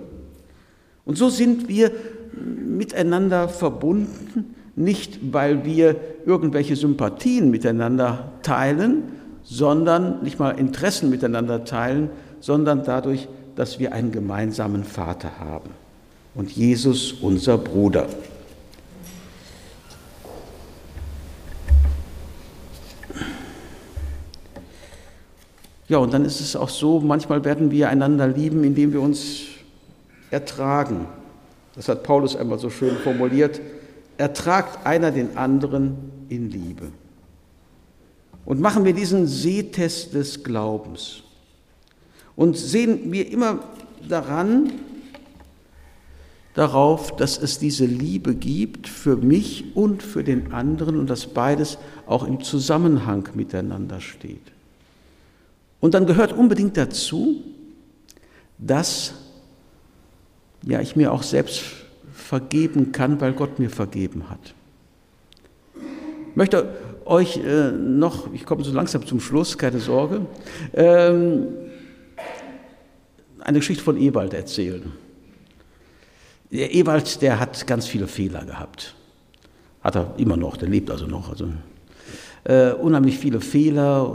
Und 1.04 1.18
so 1.18 1.28
sind 1.28 1.68
wir 1.68 1.90
miteinander 2.34 3.48
verbunden, 3.48 4.54
nicht 4.76 5.32
weil 5.32 5.64
wir 5.64 5.96
irgendwelche 6.24 6.76
Sympathien 6.76 7.50
miteinander 7.50 8.32
teilen, 8.42 9.04
sondern 9.42 10.22
nicht 10.22 10.38
mal 10.38 10.50
Interessen 10.50 11.10
miteinander 11.10 11.64
teilen, 11.64 12.10
sondern 12.40 12.84
dadurch, 12.84 13.28
dass 13.54 13.78
wir 13.78 13.92
einen 13.92 14.12
gemeinsamen 14.12 14.84
Vater 14.84 15.38
haben. 15.38 15.70
Und 16.34 16.50
Jesus 16.50 17.12
unser 17.12 17.56
Bruder. 17.56 18.08
Ja, 25.88 25.98
und 25.98 26.12
dann 26.12 26.24
ist 26.24 26.40
es 26.40 26.56
auch 26.56 26.68
so, 26.68 27.00
manchmal 27.00 27.44
werden 27.44 27.70
wir 27.70 27.88
einander 27.88 28.26
lieben, 28.26 28.64
indem 28.64 28.92
wir 28.92 29.00
uns 29.00 29.42
ertragen. 30.30 31.06
Das 31.76 31.88
hat 31.88 32.02
Paulus 32.02 32.34
einmal 32.34 32.58
so 32.58 32.70
schön 32.70 32.96
formuliert. 32.96 33.60
Ertragt 34.18 34.84
einer 34.84 35.12
den 35.12 35.36
anderen 35.36 35.96
in 36.28 36.50
Liebe. 36.50 36.88
Und 38.44 38.60
machen 38.60 38.84
wir 38.84 38.94
diesen 38.94 39.26
Sehtest 39.26 40.14
des 40.14 40.42
Glaubens. 40.42 41.22
Und 42.34 42.56
sehen 42.56 43.12
wir 43.12 43.30
immer 43.30 43.60
daran, 44.08 44.72
darauf, 46.54 47.14
dass 47.14 47.38
es 47.38 47.58
diese 47.58 47.84
Liebe 47.84 48.34
gibt 48.34 48.88
für 48.88 49.16
mich 49.16 49.76
und 49.76 50.02
für 50.02 50.24
den 50.24 50.52
anderen 50.52 50.98
und 50.98 51.10
dass 51.10 51.26
beides 51.26 51.78
auch 52.06 52.26
im 52.26 52.42
Zusammenhang 52.42 53.28
miteinander 53.34 54.00
steht. 54.00 54.55
Und 55.80 55.94
dann 55.94 56.06
gehört 56.06 56.32
unbedingt 56.32 56.76
dazu, 56.76 57.42
dass 58.58 59.14
ja, 60.62 60.80
ich 60.80 60.96
mir 60.96 61.12
auch 61.12 61.22
selbst 61.22 61.62
vergeben 62.12 62.92
kann, 62.92 63.20
weil 63.20 63.32
Gott 63.32 63.58
mir 63.58 63.70
vergeben 63.70 64.30
hat. 64.30 64.54
Ich 66.30 66.36
möchte 66.36 66.74
euch 67.04 67.36
äh, 67.38 67.70
noch, 67.70 68.32
ich 68.32 68.44
komme 68.44 68.64
so 68.64 68.72
langsam 68.72 69.06
zum 69.06 69.20
Schluss, 69.20 69.56
keine 69.56 69.78
Sorge, 69.78 70.26
ähm, 70.74 71.46
eine 73.40 73.58
Geschichte 73.58 73.84
von 73.84 73.96
Ewald 73.96 74.34
erzählen. 74.34 74.92
Der 76.50 76.74
Ewald, 76.74 77.22
der 77.22 77.38
hat 77.38 77.66
ganz 77.66 77.86
viele 77.86 78.08
Fehler 78.08 78.44
gehabt. 78.44 78.94
Hat 79.82 79.96
er 79.96 80.14
immer 80.16 80.36
noch, 80.36 80.56
der 80.56 80.68
lebt 80.68 80.90
also 80.90 81.06
noch. 81.06 81.30
Also 81.30 81.48
äh, 82.46 82.72
unheimlich 82.72 83.18
viele 83.18 83.40
Fehler, 83.40 84.08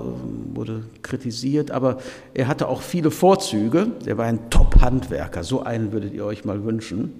wurde 0.53 0.83
kritisiert, 1.01 1.71
aber 1.71 1.97
er 2.33 2.47
hatte 2.47 2.69
auch 2.69 2.81
viele 2.81 3.11
Vorzüge. 3.11 3.87
Er 4.05 4.17
war 4.17 4.25
ein 4.25 4.49
Top-Handwerker, 4.49 5.43
so 5.43 5.63
einen 5.63 5.91
würdet 5.91 6.13
ihr 6.13 6.25
euch 6.25 6.45
mal 6.45 6.63
wünschen. 6.63 7.13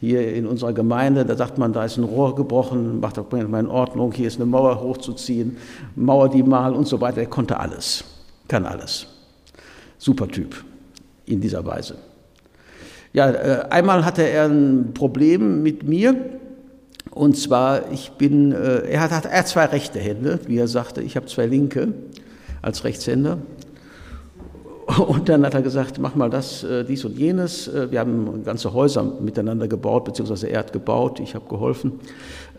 Hier 0.00 0.34
in 0.34 0.46
unserer 0.46 0.72
Gemeinde, 0.72 1.24
da 1.24 1.36
sagt 1.36 1.58
man, 1.58 1.72
da 1.72 1.84
ist 1.84 1.96
ein 1.96 2.04
Rohr 2.04 2.34
gebrochen, 2.34 3.00
macht 3.00 3.16
das 3.16 3.24
mal 3.30 3.60
in 3.60 3.68
Ordnung, 3.68 4.12
hier 4.12 4.26
ist 4.26 4.36
eine 4.36 4.46
Mauer 4.46 4.80
hochzuziehen, 4.80 5.56
Mauer 5.94 6.28
die 6.28 6.42
mal 6.42 6.74
und 6.74 6.86
so 6.86 7.00
weiter. 7.00 7.20
Er 7.20 7.26
konnte 7.26 7.58
alles, 7.58 8.04
kann 8.48 8.66
alles. 8.66 9.06
Super 9.98 10.28
Typ 10.28 10.64
in 11.26 11.40
dieser 11.40 11.64
Weise. 11.64 11.96
Ja, 13.12 13.30
äh, 13.30 13.66
einmal 13.70 14.04
hatte 14.04 14.22
er 14.22 14.44
ein 14.44 14.92
Problem 14.94 15.62
mit 15.62 15.86
mir, 15.86 16.14
und 17.10 17.36
zwar, 17.36 17.90
ich 17.92 18.12
bin, 18.12 18.52
äh, 18.52 18.88
er, 18.88 19.10
hat, 19.10 19.24
er 19.24 19.44
zwei 19.44 19.64
rechte 19.66 19.98
Hände, 19.98 20.38
wie 20.46 20.58
er 20.58 20.68
sagte, 20.68 21.02
ich 21.02 21.16
habe 21.16 21.26
zwei 21.26 21.46
linke 21.46 21.88
als 22.62 22.84
Rechtshänder. 22.84 23.38
Und 24.98 25.28
dann 25.28 25.44
hat 25.44 25.54
er 25.54 25.62
gesagt, 25.62 25.98
mach 25.98 26.14
mal 26.14 26.30
das, 26.30 26.64
äh, 26.64 26.84
dies 26.84 27.04
und 27.04 27.16
jenes. 27.16 27.68
Äh, 27.68 27.90
wir 27.90 28.00
haben 28.00 28.44
ganze 28.44 28.72
Häuser 28.72 29.02
miteinander 29.02 29.68
gebaut, 29.68 30.04
beziehungsweise 30.04 30.48
er 30.48 30.60
hat 30.60 30.72
gebaut, 30.72 31.20
ich 31.20 31.34
habe 31.34 31.48
geholfen. 31.48 31.92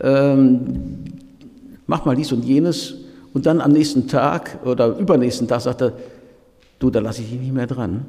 Ähm, 0.00 1.04
mach 1.86 2.04
mal 2.04 2.16
dies 2.16 2.32
und 2.32 2.44
jenes. 2.44 2.94
Und 3.34 3.46
dann 3.46 3.60
am 3.60 3.72
nächsten 3.72 4.08
Tag 4.08 4.58
oder 4.64 4.98
übernächsten 4.98 5.48
Tag 5.48 5.62
sagt 5.62 5.82
er, 5.82 5.92
du, 6.78 6.90
da 6.90 7.00
lasse 7.00 7.22
ich 7.22 7.30
dich 7.30 7.40
nicht 7.40 7.54
mehr 7.54 7.66
dran. 7.66 8.06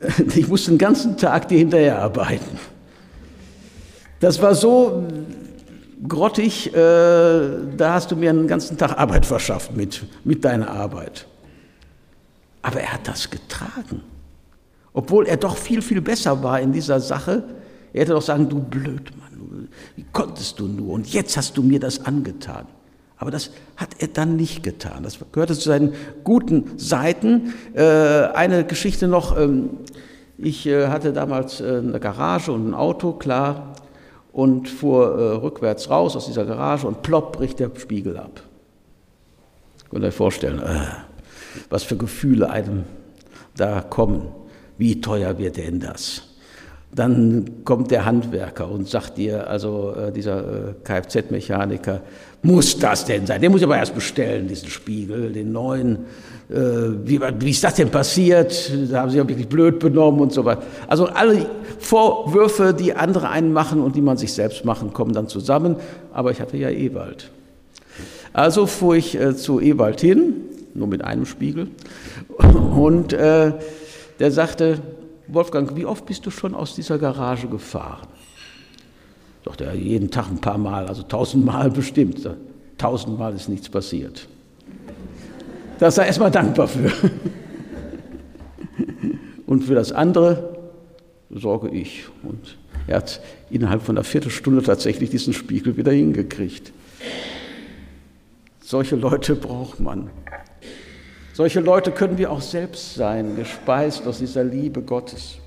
Ich 0.34 0.48
musste 0.48 0.72
den 0.72 0.78
ganzen 0.78 1.16
Tag 1.16 1.46
dir 1.46 1.58
hinterher 1.58 2.00
arbeiten. 2.00 2.58
Das 4.22 4.40
war 4.40 4.54
so 4.54 5.02
grottig, 6.06 6.68
äh, 6.68 6.78
da 7.76 7.94
hast 7.94 8.08
du 8.12 8.14
mir 8.14 8.30
einen 8.30 8.46
ganzen 8.46 8.78
Tag 8.78 8.96
Arbeit 8.96 9.26
verschafft 9.26 9.76
mit, 9.76 10.04
mit 10.22 10.44
deiner 10.44 10.70
Arbeit. 10.70 11.26
Aber 12.62 12.80
er 12.80 12.92
hat 12.92 13.08
das 13.08 13.28
getragen. 13.28 14.00
Obwohl 14.92 15.26
er 15.26 15.38
doch 15.38 15.56
viel, 15.56 15.82
viel 15.82 16.00
besser 16.00 16.40
war 16.40 16.60
in 16.60 16.72
dieser 16.72 17.00
Sache. 17.00 17.42
Er 17.92 18.02
hätte 18.02 18.12
doch 18.12 18.22
sagen, 18.22 18.48
du 18.48 18.60
Blödmann, 18.60 19.68
wie 19.96 20.06
konntest 20.12 20.60
du 20.60 20.68
nur? 20.68 20.92
Und 20.92 21.12
jetzt 21.12 21.36
hast 21.36 21.56
du 21.56 21.62
mir 21.64 21.80
das 21.80 22.06
angetan. 22.06 22.66
Aber 23.16 23.32
das 23.32 23.50
hat 23.76 23.88
er 23.98 24.06
dann 24.06 24.36
nicht 24.36 24.62
getan. 24.62 25.02
Das 25.02 25.18
gehörte 25.32 25.54
zu 25.54 25.68
seinen 25.68 25.94
guten 26.22 26.78
Seiten. 26.78 27.54
Äh, 27.74 27.82
eine 27.82 28.64
Geschichte 28.64 29.08
noch. 29.08 29.36
Ähm, 29.36 29.70
ich 30.38 30.64
äh, 30.68 30.86
hatte 30.86 31.12
damals 31.12 31.60
äh, 31.60 31.78
eine 31.78 31.98
Garage 31.98 32.52
und 32.52 32.68
ein 32.68 32.74
Auto, 32.74 33.14
klar 33.14 33.74
und 34.32 34.68
fuhr 34.68 35.18
äh, 35.18 35.34
rückwärts 35.36 35.90
raus 35.90 36.16
aus 36.16 36.26
dieser 36.26 36.44
Garage 36.44 36.86
und 36.86 37.02
plopp 37.02 37.36
bricht 37.36 37.60
der 37.60 37.70
Spiegel 37.76 38.16
ab. 38.16 38.42
Könnt 39.90 40.04
ihr 40.04 40.08
euch 40.08 40.14
vorstellen, 40.14 40.58
äh, 40.60 40.86
was 41.68 41.82
für 41.82 41.96
Gefühle 41.96 42.50
einem 42.50 42.84
da 43.56 43.82
kommen. 43.82 44.28
Wie 44.78 45.00
teuer 45.00 45.38
wird 45.38 45.58
denn 45.58 45.80
das? 45.80 46.32
dann 46.94 47.64
kommt 47.64 47.90
der 47.90 48.04
Handwerker 48.04 48.70
und 48.70 48.86
sagt 48.86 49.16
dir, 49.16 49.48
also 49.48 49.94
äh, 49.94 50.12
dieser 50.12 50.40
äh, 50.40 50.74
Kfz-Mechaniker, 50.84 52.02
muss 52.42 52.78
das 52.78 53.06
denn 53.06 53.26
sein? 53.26 53.40
Der 53.40 53.48
muss 53.48 53.62
aber 53.62 53.78
erst 53.78 53.94
bestellen, 53.94 54.46
diesen 54.46 54.68
Spiegel, 54.68 55.32
den 55.32 55.52
neuen. 55.52 56.00
Äh, 56.52 57.08
wie, 57.08 57.20
wie 57.38 57.50
ist 57.50 57.64
das 57.64 57.74
denn 57.74 57.88
passiert? 57.88 58.70
Da 58.90 59.00
haben 59.00 59.10
sie 59.10 59.16
ja 59.16 59.26
wirklich 59.26 59.48
blöd 59.48 59.78
benommen 59.78 60.20
und 60.20 60.32
so 60.32 60.44
weiter. 60.44 60.62
Also 60.86 61.06
alle 61.06 61.46
Vorwürfe, 61.78 62.74
die 62.74 62.94
andere 62.94 63.30
einen 63.30 63.52
machen 63.52 63.80
und 63.80 63.96
die 63.96 64.02
man 64.02 64.18
sich 64.18 64.32
selbst 64.34 64.64
machen, 64.64 64.92
kommen 64.92 65.14
dann 65.14 65.28
zusammen. 65.28 65.76
Aber 66.12 66.30
ich 66.30 66.40
hatte 66.40 66.58
ja 66.58 66.68
Ewald. 66.68 67.30
Also 68.34 68.66
fuhr 68.66 68.96
ich 68.96 69.18
äh, 69.18 69.34
zu 69.34 69.60
Ewald 69.60 70.00
hin, 70.00 70.34
nur 70.74 70.88
mit 70.88 71.02
einem 71.02 71.24
Spiegel, 71.24 71.68
und 72.76 73.12
äh, 73.12 73.52
der 74.18 74.30
sagte, 74.30 74.78
Wolfgang, 75.28 75.74
wie 75.76 75.86
oft 75.86 76.04
bist 76.04 76.26
du 76.26 76.30
schon 76.30 76.54
aus 76.54 76.74
dieser 76.74 76.98
Garage 76.98 77.46
gefahren? 77.46 78.08
Sagt 79.44 79.62
er, 79.62 79.74
jeden 79.74 80.10
Tag 80.10 80.30
ein 80.30 80.38
paar 80.38 80.58
Mal, 80.58 80.86
also 80.86 81.02
tausendmal 81.02 81.70
bestimmt. 81.70 82.28
Tausendmal 82.76 83.34
ist 83.34 83.48
nichts 83.48 83.68
passiert. 83.68 84.28
Da 85.82 85.90
sei 85.90 86.06
erstmal 86.06 86.30
dankbar 86.30 86.68
für. 86.68 86.92
Und 89.46 89.64
für 89.64 89.74
das 89.74 89.90
andere 89.90 90.56
sorge 91.28 91.70
ich. 91.70 92.04
Und 92.22 92.56
er 92.86 92.98
hat 92.98 93.20
innerhalb 93.50 93.82
von 93.82 93.96
einer 93.96 94.04
Viertelstunde 94.04 94.62
tatsächlich 94.62 95.10
diesen 95.10 95.32
Spiegel 95.32 95.76
wieder 95.76 95.90
hingekriegt. 95.90 96.70
Solche 98.60 98.94
Leute 98.94 99.34
braucht 99.34 99.80
man. 99.80 100.08
Solche 101.32 101.58
Leute 101.58 101.90
können 101.90 102.16
wir 102.16 102.30
auch 102.30 102.42
selbst 102.42 102.94
sein, 102.94 103.34
gespeist 103.34 104.06
aus 104.06 104.18
dieser 104.18 104.44
Liebe 104.44 104.82
Gottes. 104.82 105.38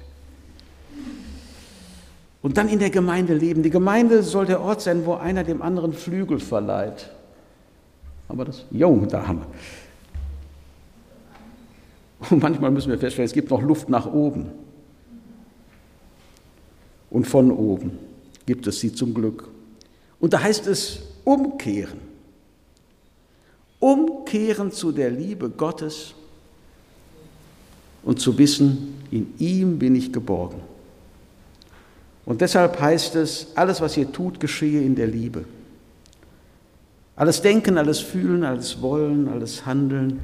Und 2.41 2.58
dann 2.58 2.67
in 2.67 2.80
der 2.80 2.89
Gemeinde 2.89 3.36
leben. 3.36 3.63
Die 3.63 3.69
Gemeinde 3.69 4.21
soll 4.21 4.48
der 4.48 4.60
Ort 4.60 4.82
sein, 4.82 5.06
wo 5.06 5.13
einer 5.13 5.45
dem 5.45 5.62
anderen 5.62 5.93
Flügel 5.93 6.41
verleiht. 6.41 7.10
Aber 8.28 8.43
das, 8.43 8.65
jo, 8.69 9.06
da 9.10 9.26
haben 9.26 9.39
wir. 9.39 9.48
Und 12.30 12.42
manchmal 12.42 12.72
müssen 12.72 12.90
wir 12.90 12.98
feststellen, 12.98 13.28
es 13.28 13.34
gibt 13.34 13.50
noch 13.50 13.62
Luft 13.62 13.90
nach 13.90 14.12
oben. 14.12 14.52
Und 17.10 17.26
von 17.26 17.52
oben 17.52 17.98
gibt 18.46 18.68
es 18.68 18.80
sie 18.80 18.94
zum 18.94 19.14
Glück. 19.14 19.48
Und 20.20 20.34
da 20.34 20.42
heißt 20.42 20.68
es 20.68 21.02
umkehren. 21.24 22.00
Umkehren 23.80 24.72
zu 24.72 24.92
der 24.92 25.12
Liebe 25.12 25.50
Gottes 25.50 26.16
und 28.04 28.20
zu 28.20 28.38
wissen, 28.38 28.96
in 29.12 29.34
ihm 29.38 29.80
bin 29.80 29.96
ich 29.96 30.12
geborgen. 30.12 30.62
Und 32.26 32.42
deshalb 32.42 32.80
heißt 32.80 33.16
es, 33.16 33.48
alles, 33.56 33.82
was 33.82 33.98
ihr 33.98 34.12
tut, 34.12 34.40
geschehe 34.40 34.82
in 34.82 34.96
der 34.96 35.08
Liebe. 35.08 35.46
Alles 37.16 37.42
Denken, 37.42 37.78
alles 37.78 38.00
Fühlen, 38.00 38.44
alles 38.44 38.82
Wollen, 38.82 39.30
alles 39.30 39.66
Handeln, 39.66 40.20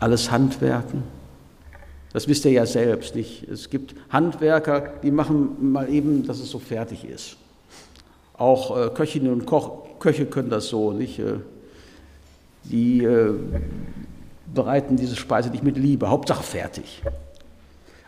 alles 0.00 0.30
Handwerken. 0.30 1.02
Das 2.12 2.26
wisst 2.26 2.44
ihr 2.44 2.50
ja 2.50 2.66
selbst 2.66 3.14
nicht. 3.14 3.48
Es 3.48 3.70
gibt 3.70 3.94
Handwerker, 4.08 4.94
die 5.02 5.10
machen 5.10 5.72
mal 5.72 5.88
eben, 5.88 6.26
dass 6.26 6.40
es 6.40 6.50
so 6.50 6.58
fertig 6.58 7.04
ist. 7.04 7.36
Auch 8.34 8.76
äh, 8.76 8.90
Köchinnen 8.90 9.32
und 9.32 9.46
Koch, 9.46 9.98
Köche 10.00 10.26
können 10.26 10.50
das 10.50 10.68
so, 10.68 10.92
nicht? 10.92 11.18
Äh, 11.18 11.34
die 12.64 13.04
äh, 13.04 13.32
bereiten 14.52 14.96
diese 14.96 15.16
Speise 15.16 15.50
nicht 15.50 15.62
mit 15.62 15.76
Liebe, 15.76 16.08
Hauptsache 16.08 16.42
fertig. 16.42 17.02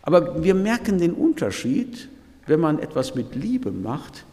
Aber 0.03 0.43
wir 0.43 0.55
merken 0.55 0.99
den 0.99 1.13
Unterschied 1.13 2.09
wenn 2.47 2.61
man 2.61 2.79
etwas 2.79 3.15
mit 3.15 3.35
Liebe 3.35 3.71
macht, 3.71 4.25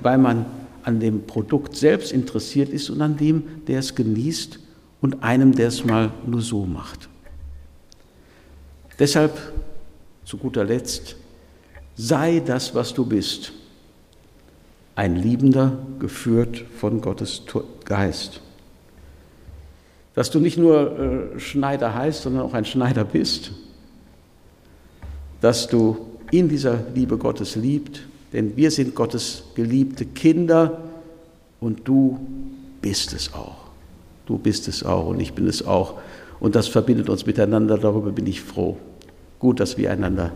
weil 0.00 0.18
man 0.18 0.46
an 0.82 1.00
dem 1.00 1.26
Produkt 1.26 1.76
selbst 1.76 2.12
interessiert 2.12 2.68
ist 2.68 2.90
und 2.90 3.00
an 3.02 3.16
dem, 3.16 3.64
der 3.66 3.80
es 3.80 3.94
genießt 3.94 4.58
und 5.06 5.22
einem, 5.22 5.54
der 5.54 5.68
es 5.68 5.84
mal 5.84 6.10
nur 6.26 6.40
so 6.40 6.66
macht. 6.66 7.08
Deshalb, 8.98 9.38
zu 10.24 10.36
guter 10.36 10.64
Letzt, 10.64 11.14
sei 11.94 12.42
das, 12.44 12.74
was 12.74 12.92
du 12.92 13.06
bist, 13.06 13.52
ein 14.96 15.14
Liebender, 15.14 15.78
geführt 16.00 16.64
von 16.76 17.00
Gottes 17.00 17.42
Geist. 17.84 18.40
Dass 20.16 20.28
du 20.28 20.40
nicht 20.40 20.58
nur 20.58 20.98
äh, 20.98 21.38
Schneider 21.38 21.94
heißt, 21.94 22.22
sondern 22.22 22.42
auch 22.42 22.54
ein 22.54 22.64
Schneider 22.64 23.04
bist. 23.04 23.52
Dass 25.40 25.68
du 25.68 25.98
in 26.32 26.48
dieser 26.48 26.80
Liebe 26.96 27.16
Gottes 27.16 27.54
liebt, 27.54 28.00
denn 28.32 28.56
wir 28.56 28.72
sind 28.72 28.92
Gottes 28.96 29.44
geliebte 29.54 30.04
Kinder 30.04 30.82
und 31.60 31.86
du 31.86 32.18
bist 32.82 33.12
es 33.12 33.32
auch. 33.32 33.65
Du 34.26 34.38
bist 34.38 34.68
es 34.68 34.84
auch 34.84 35.06
und 35.06 35.20
ich 35.20 35.32
bin 35.32 35.46
es 35.46 35.66
auch. 35.66 35.94
Und 36.40 36.54
das 36.54 36.68
verbindet 36.68 37.08
uns 37.08 37.24
miteinander, 37.24 37.78
darüber 37.78 38.12
bin 38.12 38.26
ich 38.26 38.42
froh. 38.42 38.76
Gut, 39.38 39.60
dass 39.60 39.78
wir 39.78 39.90
einander 39.90 40.32